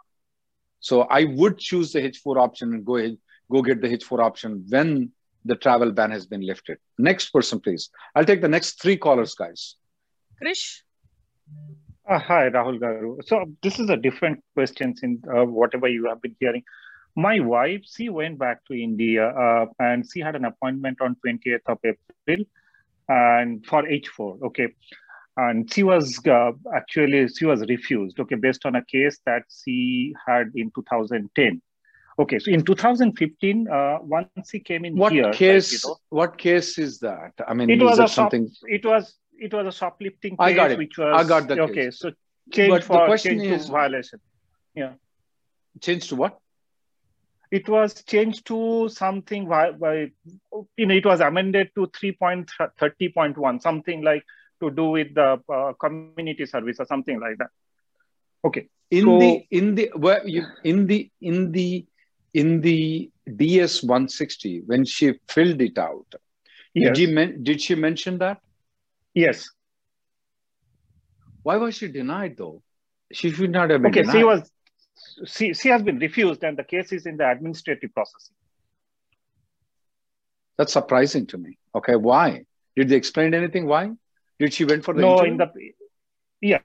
[0.87, 3.17] So I would choose the H4 option and go ahead,
[3.51, 5.11] go get the H4 option when
[5.43, 6.77] the travel ban has been lifted.
[6.97, 7.89] Next person, please.
[8.15, 9.75] I'll take the next three callers, guys.
[10.41, 10.83] Krish.
[12.09, 13.17] Uh, hi, Rahul Garu.
[13.25, 16.63] So this is a different question in uh, whatever you have been hearing.
[17.17, 21.67] My wife, she went back to India uh, and she had an appointment on 28th
[21.67, 22.45] of April
[23.09, 24.41] and for H4.
[24.43, 24.67] Okay.
[25.37, 30.15] And she was uh, actually, she was refused, okay, based on a case that she
[30.25, 31.61] had in 2010.
[32.19, 35.71] Okay, so in 2015, uh, once she came in what here, case?
[35.71, 37.33] Like, you know, what case is that?
[37.47, 38.47] I mean, it was a something.
[38.47, 40.79] Shop, it was it was a shoplifting case, I got it.
[40.79, 41.73] which was I got the okay.
[41.75, 41.99] case.
[41.99, 42.11] So
[42.51, 44.19] change But the for question change is- to violation.
[44.73, 44.93] Yeah,
[45.79, 46.39] Change to what?
[47.49, 50.11] it was changed to something by, by
[50.75, 54.23] you know it was amended to 3.30.1 something like
[54.61, 57.49] to do with the uh, community service or something like that.
[58.45, 61.85] Okay, in so- the in the where you in the in the
[62.33, 66.05] in the DS 160 when she filled it out.
[66.73, 66.95] Yes.
[66.95, 68.39] Did, you men, did she mention that?
[69.13, 69.49] Yes.
[71.43, 72.61] Why was she denied though?
[73.11, 74.17] She should not have been Okay, denied.
[74.17, 74.51] she was
[75.25, 78.35] she, she has been refused and the case is in the administrative processing.
[80.57, 81.57] That's surprising to me.
[81.75, 82.43] Okay, why?
[82.75, 83.65] Did they explain anything?
[83.65, 83.91] Why?
[84.39, 85.31] Did she went for the no, interview?
[85.31, 85.49] in the
[86.41, 86.59] yeah.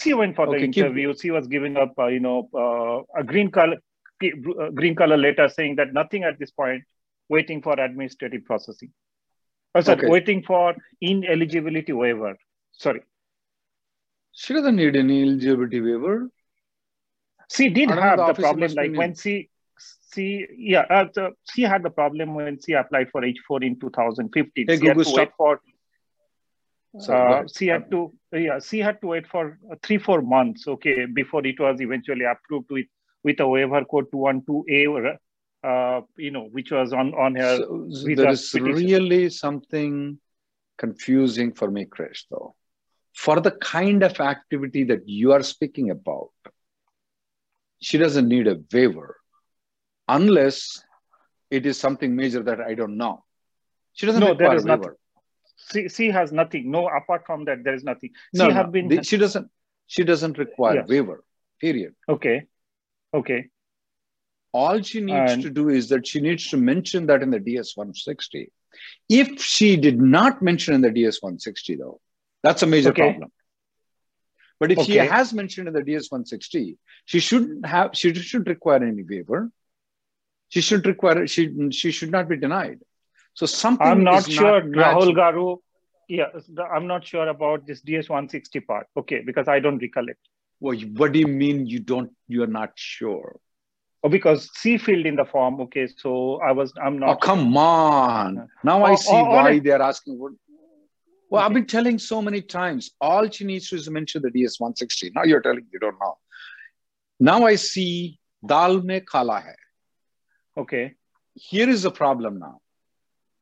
[0.00, 1.14] She went for the Okay, keep- interview.
[1.14, 3.76] She was giving up, uh, you know, uh, a green color,
[4.22, 6.84] uh, green color letter saying that nothing at this point,
[7.28, 8.92] waiting for administrative processing.
[9.74, 10.08] Oh, sorry, Okay.
[10.08, 12.36] waiting for ineligibility waiver.
[12.72, 13.02] Sorry,
[14.32, 16.30] She doesn't need any eligibility waiver.
[17.52, 19.50] she did I have the the, problem like when she,
[20.14, 24.66] she yeah, uh, the, she had the problem when she applied for H4 in 2015.
[24.68, 25.60] Hey, she had Gugu, to wait for
[26.94, 30.66] Go uh, she had to yeah she had to wait for uh, three four months
[30.66, 32.86] okay before it was eventually approved with
[33.24, 35.18] with a waiver code 212a or,
[35.68, 38.74] uh you know which was on on her So, so there is petition.
[38.74, 40.18] really something
[40.78, 42.54] confusing for me, Krish, though.
[43.14, 46.30] For the kind of activity that you are speaking about,
[47.80, 49.16] she doesn't need a waiver
[50.08, 50.82] unless
[51.50, 53.24] it is something major that I don't know.
[53.92, 54.96] She doesn't no require a waiver.
[54.96, 54.96] nothing
[55.72, 58.72] she, she has nothing no apart from that there is nothing No, she no, have
[58.72, 59.48] been she doesn't.
[59.86, 60.88] She doesn't require Yes.
[60.88, 61.24] waiver.
[61.60, 61.94] Period.
[62.08, 62.36] okay
[63.20, 63.40] okay
[64.52, 67.38] All she needs And- to do is that she needs to mention that in the
[67.48, 68.50] DS 160.
[69.08, 72.00] If she did not mention in the DS 160, though,
[72.44, 73.02] that's a major Okay.
[73.02, 73.30] problem.
[74.60, 76.78] But if she has mentioned in the DS 160,
[77.10, 77.90] she shouldn't have.
[78.00, 79.40] She shouldn't require any waiver.
[80.48, 81.26] She should require.
[81.34, 81.44] She
[81.80, 82.80] she should not be denied.
[83.34, 83.86] So something.
[83.86, 85.44] i'm not sure Not rahul garu
[86.08, 86.26] yeah
[86.74, 90.20] i'm not sure about this ds 160 part okay because i don't recollect
[90.66, 92.10] Well, what do you mean you don't?
[92.28, 93.28] You are not sure.
[94.04, 96.12] oh because she field in the form okay so
[96.48, 97.10] i was i'm not.
[97.12, 98.36] Oh, come on.
[98.70, 100.18] Now I Oh, see oh, oh why honest- they're asking.
[100.22, 100.32] What,
[101.30, 102.90] well, I've been telling so many times.
[103.08, 105.12] All she needs to is mention the DS 160.
[105.18, 106.14] Now you're telling you don't know.
[107.30, 108.18] Now I see
[108.54, 109.56] dal mein kala hai.
[110.64, 110.84] okay
[111.50, 112.54] Here is the problem now.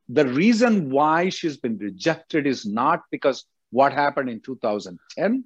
[0.08, 5.44] The reason why she's been rejected is not because what happened in 2010.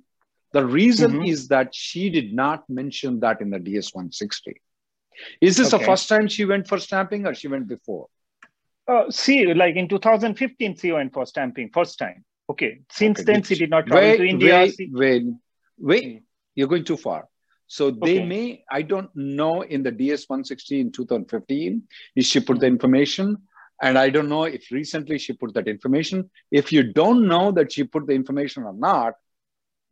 [0.52, 1.28] The reason Mhm.
[1.28, 4.60] is that she did not mention that in the DS 160.
[5.40, 8.08] Is this the first time she went for stamping or she went before?
[8.86, 12.24] Uh, see, like in 2015, she went for stamping first time.
[12.50, 12.80] Okay.
[12.90, 14.54] Since Okay, then, she she- did not travel wait, to India.
[14.60, 15.22] Wait, She- wait,
[15.78, 16.22] wait.
[16.54, 17.28] You're going too far.
[17.66, 18.26] So they Okay.
[18.26, 23.48] may, I don't know in the DS 160 in 2015, if she put the information.
[23.82, 26.30] And I don't know if recently she put that information.
[26.50, 29.14] If you don't know that she put the information or not,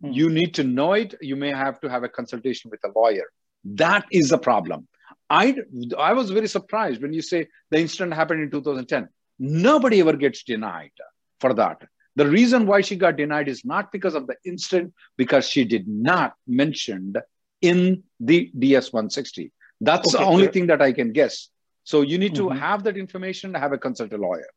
[0.03, 0.13] Hmm.
[0.13, 1.15] you need to know it.
[1.21, 3.27] You may have to have a consultation with a lawyer.
[3.65, 4.89] That is a problem.
[5.29, 5.57] I,
[5.99, 9.09] I was very surprised when you say the incident happened in 2010.
[9.39, 10.93] Nobody ever gets denied
[11.39, 11.83] for that.
[12.17, 15.87] The reason why she got denied is not because of the incident, because she did
[15.87, 17.19] not mentioned
[17.61, 19.53] in the DS 160.
[19.83, 20.53] That's the only sir.
[20.53, 21.50] thing that I can guess.
[21.85, 22.59] So you need to Mhm.
[22.59, 24.49] have that information, have a consult a lawyer.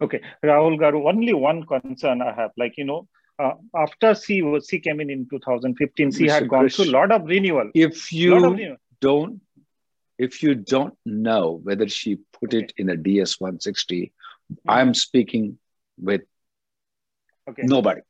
[0.00, 3.08] Okay, Rahul Garu, only one concern I have, like, you know,
[3.38, 6.30] uh, after C, C came in in 2015, C Mr.
[6.30, 7.70] had gone Krish, through a lot of renewal.
[7.74, 8.76] If you renewal.
[9.00, 9.40] don't,
[10.18, 14.12] if you don't know whether she put it in a DS 160,
[14.66, 15.58] I'm speaking
[15.98, 16.22] with
[17.48, 17.62] Okay.
[17.62, 18.02] nobody.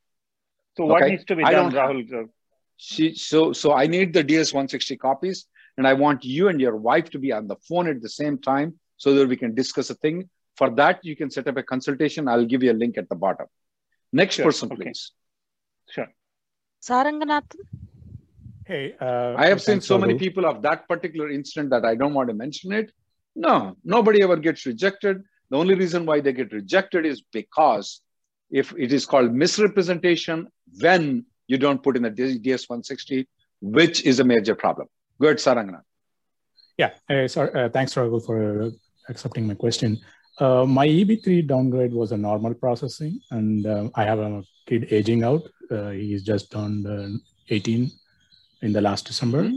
[0.77, 1.13] So what Okay?
[1.13, 2.31] needs to be I done, don't have- Rahul?
[2.77, 5.47] She so so I need the DS 160 copies,
[5.79, 8.37] and I want you and your wife to be on the phone at the same
[8.37, 10.29] time so that we can discuss a thing.
[10.57, 12.27] For that, you can set up a consultation.
[12.29, 13.47] I'll give you a link at the bottom.
[14.13, 14.83] Next Sure, person, okay.
[14.83, 15.13] please.
[15.89, 16.09] Sure.
[16.83, 17.61] Saranganathan.
[18.67, 20.19] Hey, uh, I have seen so many Rahul.
[20.19, 22.91] people of that particular incident that I don't want to mention it.
[23.37, 25.23] No, nobody ever gets rejected.
[25.51, 28.01] The only reason why they get rejected is because
[28.51, 30.49] if it is called misrepresentation
[30.81, 33.29] when you don't put in the DS 160,
[33.61, 34.89] which is a major problem.
[35.21, 35.83] Good, Sarangana.
[36.77, 38.71] Yeah, uh, sorry, uh, thanks, Rahul, for uh,
[39.09, 39.99] accepting my question.
[40.39, 45.25] Uh, my EB3 downgrade was a normal processing, and uh, I have a kid aging
[45.25, 45.43] out.
[45.71, 47.91] Uh, he's just turned uh, 18
[48.63, 49.51] in the last December.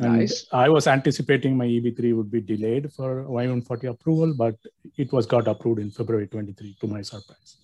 [0.00, 0.46] And Nice.
[0.52, 4.54] I was anticipating my EB3 would be delayed for I-140 approval, but
[4.96, 7.56] it was got approved in February 23 to my surprise.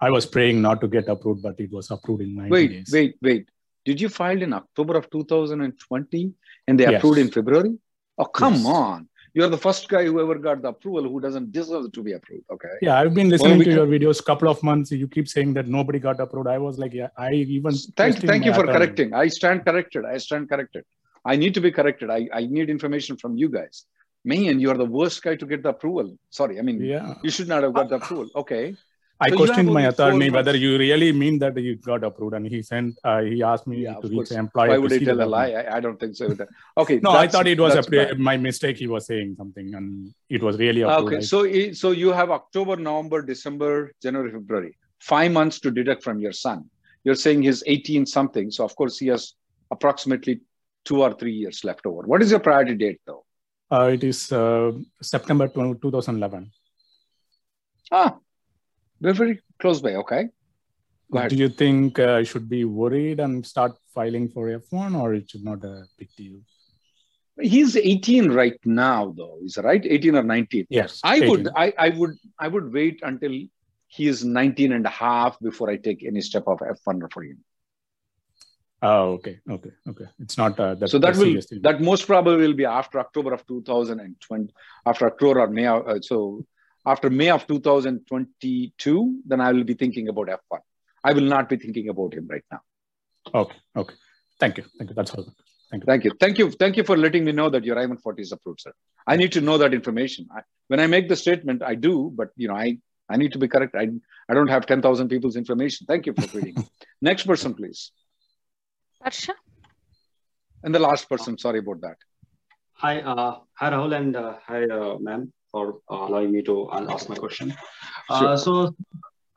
[0.00, 2.90] I was praying not to get approved, but it was approved in 90 Wait, days.
[2.90, 3.48] wait, wait.
[3.84, 6.32] Did you file in October of 2020
[6.66, 6.98] and they Yes.
[6.98, 7.76] approved in February?
[8.18, 8.66] Oh, come Yes.
[8.66, 9.08] on.
[9.34, 12.44] You're the first guy who ever got the approval who doesn't deserve to be approved.
[12.50, 12.74] Okay.
[12.82, 14.90] Yeah, I've been Well, listening we to your videos couple of months.
[14.90, 16.48] You keep saying that nobody got approved.
[16.48, 18.78] I was like, yeah, I even Thank, thank you for attorney.
[18.78, 19.14] correcting.
[19.14, 20.04] I stand corrected.
[20.04, 20.84] I stand corrected.
[21.24, 22.10] I need to be corrected.
[22.10, 23.84] I, I need information from you guys.
[24.24, 26.18] Me and you're the worst guy to get the approval.
[26.30, 27.14] Sorry, I mean, Yeah.
[27.22, 28.04] you should not have got the ah, ah.
[28.04, 28.28] approval.
[28.34, 28.74] Okay.
[29.20, 32.62] I So questioned my attorney whether you really mean that you got approved, and he
[32.62, 32.96] sent.
[33.02, 34.68] Uh, he asked me Yeah, to reach employer.
[34.68, 35.50] Why would see tell a lie?
[35.52, 36.36] I, I don't think so.
[36.76, 37.00] Okay.
[37.02, 38.76] No, I thought it was a my mistake.
[38.76, 41.14] He was saying something, and it was really approved.
[41.14, 46.20] Okay, so so you have October, November, December, January, February, five months to deduct from
[46.20, 46.70] your son.
[47.02, 49.34] You're saying he's 18 something, so of course he has
[49.70, 50.42] approximately
[50.84, 52.02] two or three years left over.
[52.02, 53.24] What is your priority date though?
[53.70, 56.50] uh, it is uh, September 20, 2011.
[57.90, 58.16] Ah,
[59.00, 59.94] we're very close by.
[59.94, 60.28] Okay.
[61.10, 65.30] Do you think uh, I should be worried and start filing for F1, or it
[65.30, 66.40] should not a big deal?
[67.40, 69.38] He's 18 right now, though.
[69.42, 69.84] Is right?
[69.84, 70.66] 18 or 19?
[70.68, 71.30] Yes, I 18.
[71.30, 73.30] would, I, I would, I would wait until
[73.86, 77.38] he is 19 and a half before I take any step of F1 for him.
[78.82, 80.04] Oh, okay, okay, okay.
[80.20, 80.90] It's not uh, that.
[80.90, 84.52] so that will that most probably will be after October of 2020,
[84.86, 85.66] after October or May.
[85.66, 86.44] Uh, so
[86.88, 90.60] after May of 2022, then I will be thinking about F1.
[91.04, 92.60] I will not be thinking about him right now.
[93.34, 93.94] Okay, okay.
[94.40, 94.94] Thank you, thank you.
[94.94, 95.24] That's all.
[95.70, 95.86] Thank you.
[95.86, 98.62] Thank you, thank you, thank you for letting me know that your I-140 is approved,
[98.62, 98.72] sir.
[99.06, 100.28] I need to know that information.
[100.34, 102.78] I, when I make the statement, I do, but you know, I
[103.10, 103.74] I need to be correct.
[103.74, 103.88] I
[104.28, 105.86] I don't have 10,000 people's information.
[105.86, 106.56] Thank you for reading.
[107.10, 107.92] Next person, please.
[109.02, 109.34] Harsha.
[110.62, 111.38] And the last person.
[111.38, 111.96] Sorry about that.
[112.84, 117.08] Hi, uh, hi Rahul and uh, hi uh, ma'am for uh, allowing me to ask
[117.08, 117.52] my question.
[118.08, 118.36] Uh, Sure.
[118.36, 118.74] so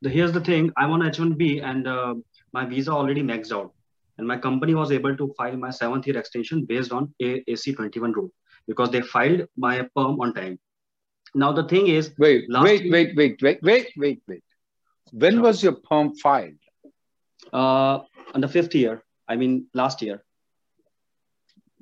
[0.01, 2.16] the, here's the thing: I'm on H1B and uh,
[2.53, 3.72] my visa already maxed out,
[4.18, 8.14] and my company was able to file my seventh year extension based on A- AC21
[8.14, 8.32] rule
[8.68, 10.59] because they filed my perm on time.
[11.34, 14.43] Now the thing is, Wait, last wait, wait, wait, wait, wait, wait, wait.
[15.12, 16.55] When was your perm filed?
[17.53, 17.99] uh,
[18.34, 20.24] on the fifth year, I mean last year.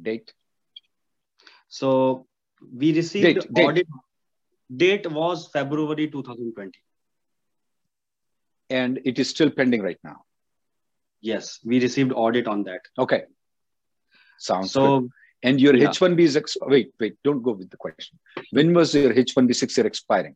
[0.01, 0.34] Date.
[1.67, 2.27] So
[2.75, 3.55] we received date.
[3.55, 3.88] audit.
[3.88, 3.88] Date
[4.70, 6.72] was February 2020.
[8.70, 10.24] And it is still pending right now.
[11.22, 12.82] Yes, we received audit on that.
[12.97, 13.24] Okay.
[14.38, 15.09] Sounds So good.
[15.41, 15.88] And your yeah.
[15.88, 18.20] H1B is ex- wait, wait, don't go with the question.
[18.51, 20.36] When was your H1B six year expiring?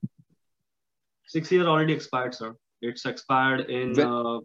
[1.26, 2.56] six year already expired, sir.
[2.82, 4.40] It's expired in When- uh,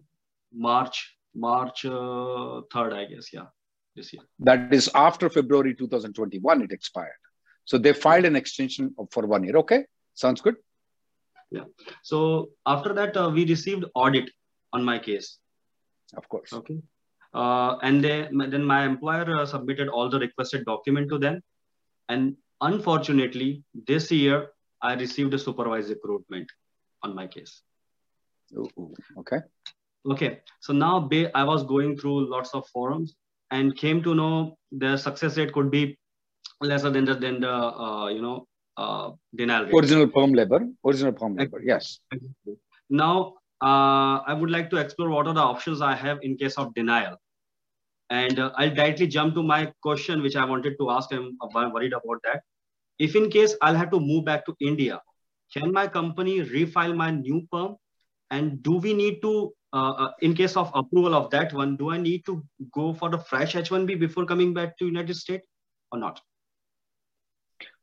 [0.53, 3.33] March, March uh, third, I guess.
[3.33, 3.47] Yeah,
[3.95, 4.23] this year.
[4.41, 7.23] That is after February 2021, it expired.
[7.69, 9.57] So they filed an extension for one year.
[9.59, 9.85] Okay.
[10.15, 10.57] Sounds good.
[11.51, 11.65] Yeah.
[12.03, 14.31] So after that, uh, we received audit
[14.73, 15.39] on my case.
[16.17, 16.55] Of course.
[16.55, 16.79] Okay.
[17.35, 21.43] Uh, and they, then my employer uh, submitted all the requested document to them.
[22.09, 24.49] And unfortunately, this year
[24.81, 26.51] I received a supervised recruitment
[27.03, 27.61] on my case.
[28.57, 29.41] Ooh, Okay.
[30.11, 33.15] Okay, so now I was going through lots of forums
[33.51, 35.99] and came to know the success rate could be
[36.61, 38.47] lesser than the than the uh, you know
[38.77, 39.75] uh, denial rate.
[39.75, 40.67] Original perm labor.
[40.85, 41.61] Original perm labor.
[41.65, 42.01] Yes.
[42.91, 46.57] Now uh, I would like to explore what are the options I have in case
[46.57, 47.17] of denial,
[48.11, 51.13] and uh, I'll directly jump to my question which I wanted to ask.
[51.13, 52.43] I'm uh, worried about that.
[52.99, 55.01] If in case I'll have to move back to India,
[55.53, 57.77] can my company refile my new perm?
[58.31, 61.91] And do we need to, uh, uh, in case of approval of that one, do
[61.91, 62.45] I need to
[62.75, 65.47] go for the fresh H1B before coming back to United States
[65.93, 66.21] or not?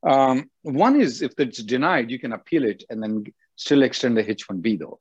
[0.05, 3.25] Um, one is if it's denied, you can appeal it and then
[3.55, 4.99] still extend the H1B though.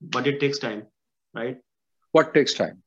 [0.00, 0.86] But it takes time,
[1.34, 1.58] right?
[2.12, 2.82] What takes time?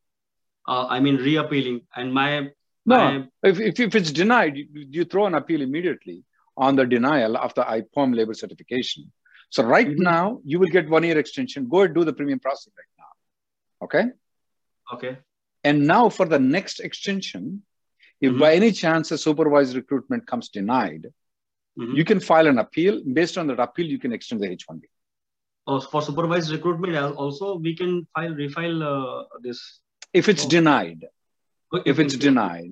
[0.67, 1.81] Uh, I mean, reappealing.
[1.95, 2.49] And my.
[2.85, 3.27] No, my...
[3.43, 6.23] If, if, if it's denied, you, you throw an appeal immediately
[6.55, 9.11] on the denial of the IPOM labor certification.
[9.49, 10.01] So right mm-hmm.
[10.01, 11.67] now, you will get one year extension.
[11.69, 13.85] Go and do the premium processing right now.
[13.85, 14.05] Okay?
[14.93, 15.17] Okay.
[15.63, 17.63] And now for the next extension,
[18.23, 18.39] if mm-hmm.
[18.39, 21.07] by any chance a supervised recruitment comes denied,
[21.77, 21.93] mm-hmm.
[21.93, 23.01] you can file an appeal.
[23.19, 24.83] Based on that appeal, you can extend the H-1B.
[25.67, 29.81] Oh, for supervised recruitment, also we can file refile uh, this.
[30.13, 30.49] If it's oh.
[30.49, 31.05] denied,
[31.73, 31.89] okay.
[31.89, 32.71] if it's denied,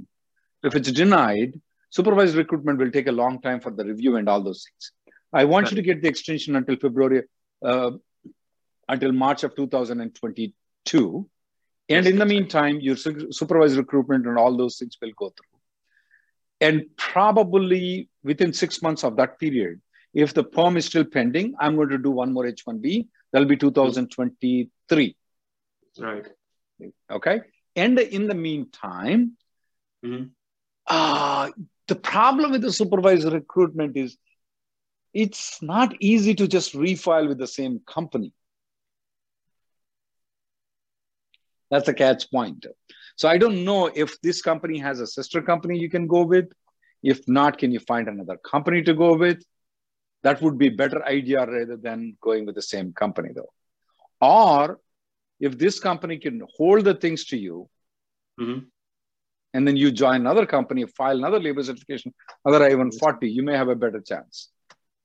[0.64, 4.42] if it's denied, supervised recruitment will take a long time for the review and all
[4.42, 4.94] those things.
[5.34, 5.72] I want right.
[5.72, 7.24] you to get the extension until February,
[7.66, 7.92] uh,
[8.88, 11.30] until March of 2022.
[11.98, 15.60] And in the meantime, your supervised recruitment and all those things will go through.
[16.60, 19.82] And probably within six months of that period,
[20.14, 23.08] if the perm is still pending, I'm going to do one more H1B.
[23.32, 25.16] That'll be 2023.
[26.00, 26.28] Right.
[27.10, 27.42] Okay.
[27.76, 29.38] And in the meantime,
[30.06, 30.26] mm-hmm.
[30.88, 31.50] uh,
[31.88, 34.18] the problem with the supervisor recruitment is
[35.14, 38.34] it's not easy to just refile with the same company.
[41.72, 42.66] That's a catch point.
[43.16, 46.52] So I don't know if this company has a sister company you can go with.
[47.02, 49.44] If not, can you find another company to go with?
[50.24, 53.52] That would be better idea rather than going with the same company, though.
[54.22, 54.80] Or
[55.40, 57.68] if this company can hold the things to you,
[58.40, 58.60] mm-hmm.
[59.56, 62.14] and then you join another company, file another labor certification,
[62.46, 64.50] another I-140, you may have a better chance.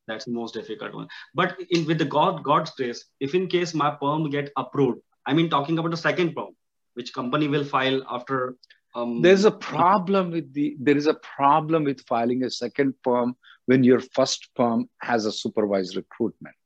[0.06, 1.08] That's the most difficult one.
[1.34, 5.34] But in with the God God's grace, if in case my perm get approved, I
[5.34, 6.54] mean talking about the second perm,
[6.94, 8.56] which company will file after
[8.94, 13.36] um, there's a problem with the there is a problem with filing a second perm
[13.66, 16.56] when your first perm has a supervised recruitment.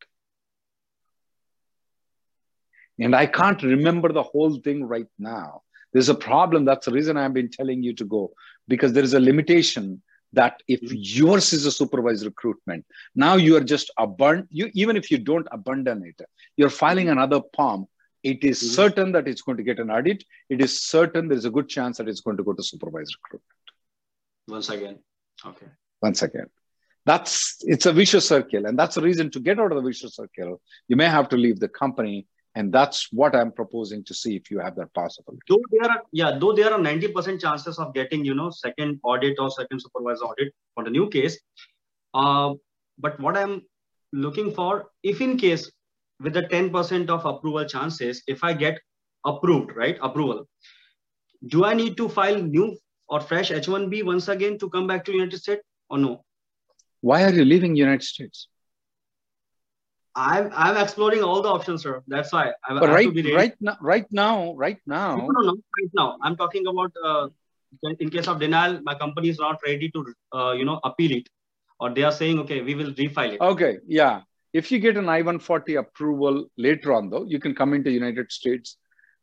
[3.00, 5.62] And I can't remember the whole thing right now.
[5.92, 6.64] There's a problem.
[6.64, 8.32] That's the reason I've been telling you to go
[8.68, 10.02] because there is a limitation
[10.32, 10.94] that if mm-hmm.
[10.96, 12.84] yours is a supervised recruitment,
[13.16, 14.48] now you are just abundant.
[14.50, 16.20] You even if you don't abandon it,
[16.56, 17.18] you're filing mm-hmm.
[17.18, 17.86] another perm.
[18.22, 18.74] It is mm-hmm.
[18.74, 20.24] certain that it's going to get an audit.
[20.48, 23.16] It is certain there is a good chance that it's going to go to supervised
[23.22, 23.44] recruitment.
[24.48, 24.98] Once again,
[25.46, 25.66] okay.
[26.02, 26.46] Once again,
[27.06, 30.16] that's it's a vicious circle, and that's the reason to get out of the vicious
[30.16, 30.60] circle.
[30.88, 34.50] You may have to leave the company and that's what i'm proposing to see if
[34.50, 38.24] you have that possibility though there are yeah though there are 90% chances of getting
[38.24, 41.38] you know second audit or second supervisor audit for the new case
[42.14, 42.52] uh,
[42.98, 43.62] but what i'm
[44.12, 45.70] looking for if in case
[46.20, 48.78] with the 10% of approval chances if i get
[49.24, 50.46] approved right approval
[51.54, 52.76] do i need to file new
[53.08, 56.24] or fresh h1b once again to come back to united states or no
[57.00, 58.48] why are you leaving united states
[60.14, 62.02] I'm I'm exploring all the options, sir.
[62.08, 62.52] That's why.
[62.68, 65.16] I, but I right, right now, right now, right now.
[65.16, 66.18] No, no, no, right now.
[66.22, 67.28] I'm talking about uh,
[67.98, 71.28] in case of denial, my company is not ready to, uh, you know, appeal it,
[71.78, 73.40] or they are saying, okay, we will refile it.
[73.40, 74.22] Okay, yeah.
[74.53, 78.76] If you get an I-140 approval later on, though, you can come into United States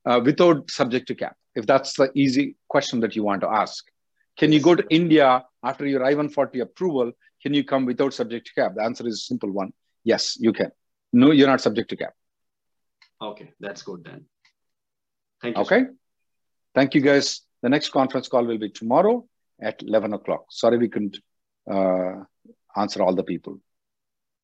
[0.06, 1.36] uh, without subject to cap.
[1.56, 3.86] If that's the easy question that you want to ask,
[4.38, 7.12] can you go to India after your I-140 approval?
[7.42, 8.76] Can you come without subject to cap?
[8.76, 9.74] The answer is a simple one
[10.08, 10.72] Yes, you can.
[11.12, 12.14] No, you're not subject to cap.
[13.22, 14.24] Okay, that's good then.
[15.42, 15.64] Thank you.
[15.64, 15.80] Okay.
[15.80, 15.94] Sir.
[16.76, 17.42] Thank you, guys.
[17.62, 19.28] The next conference call will be tomorrow
[19.62, 20.46] at 11 o'clock.
[20.50, 21.18] Sorry we couldn't
[21.70, 22.24] uh,
[22.78, 23.60] answer all the people.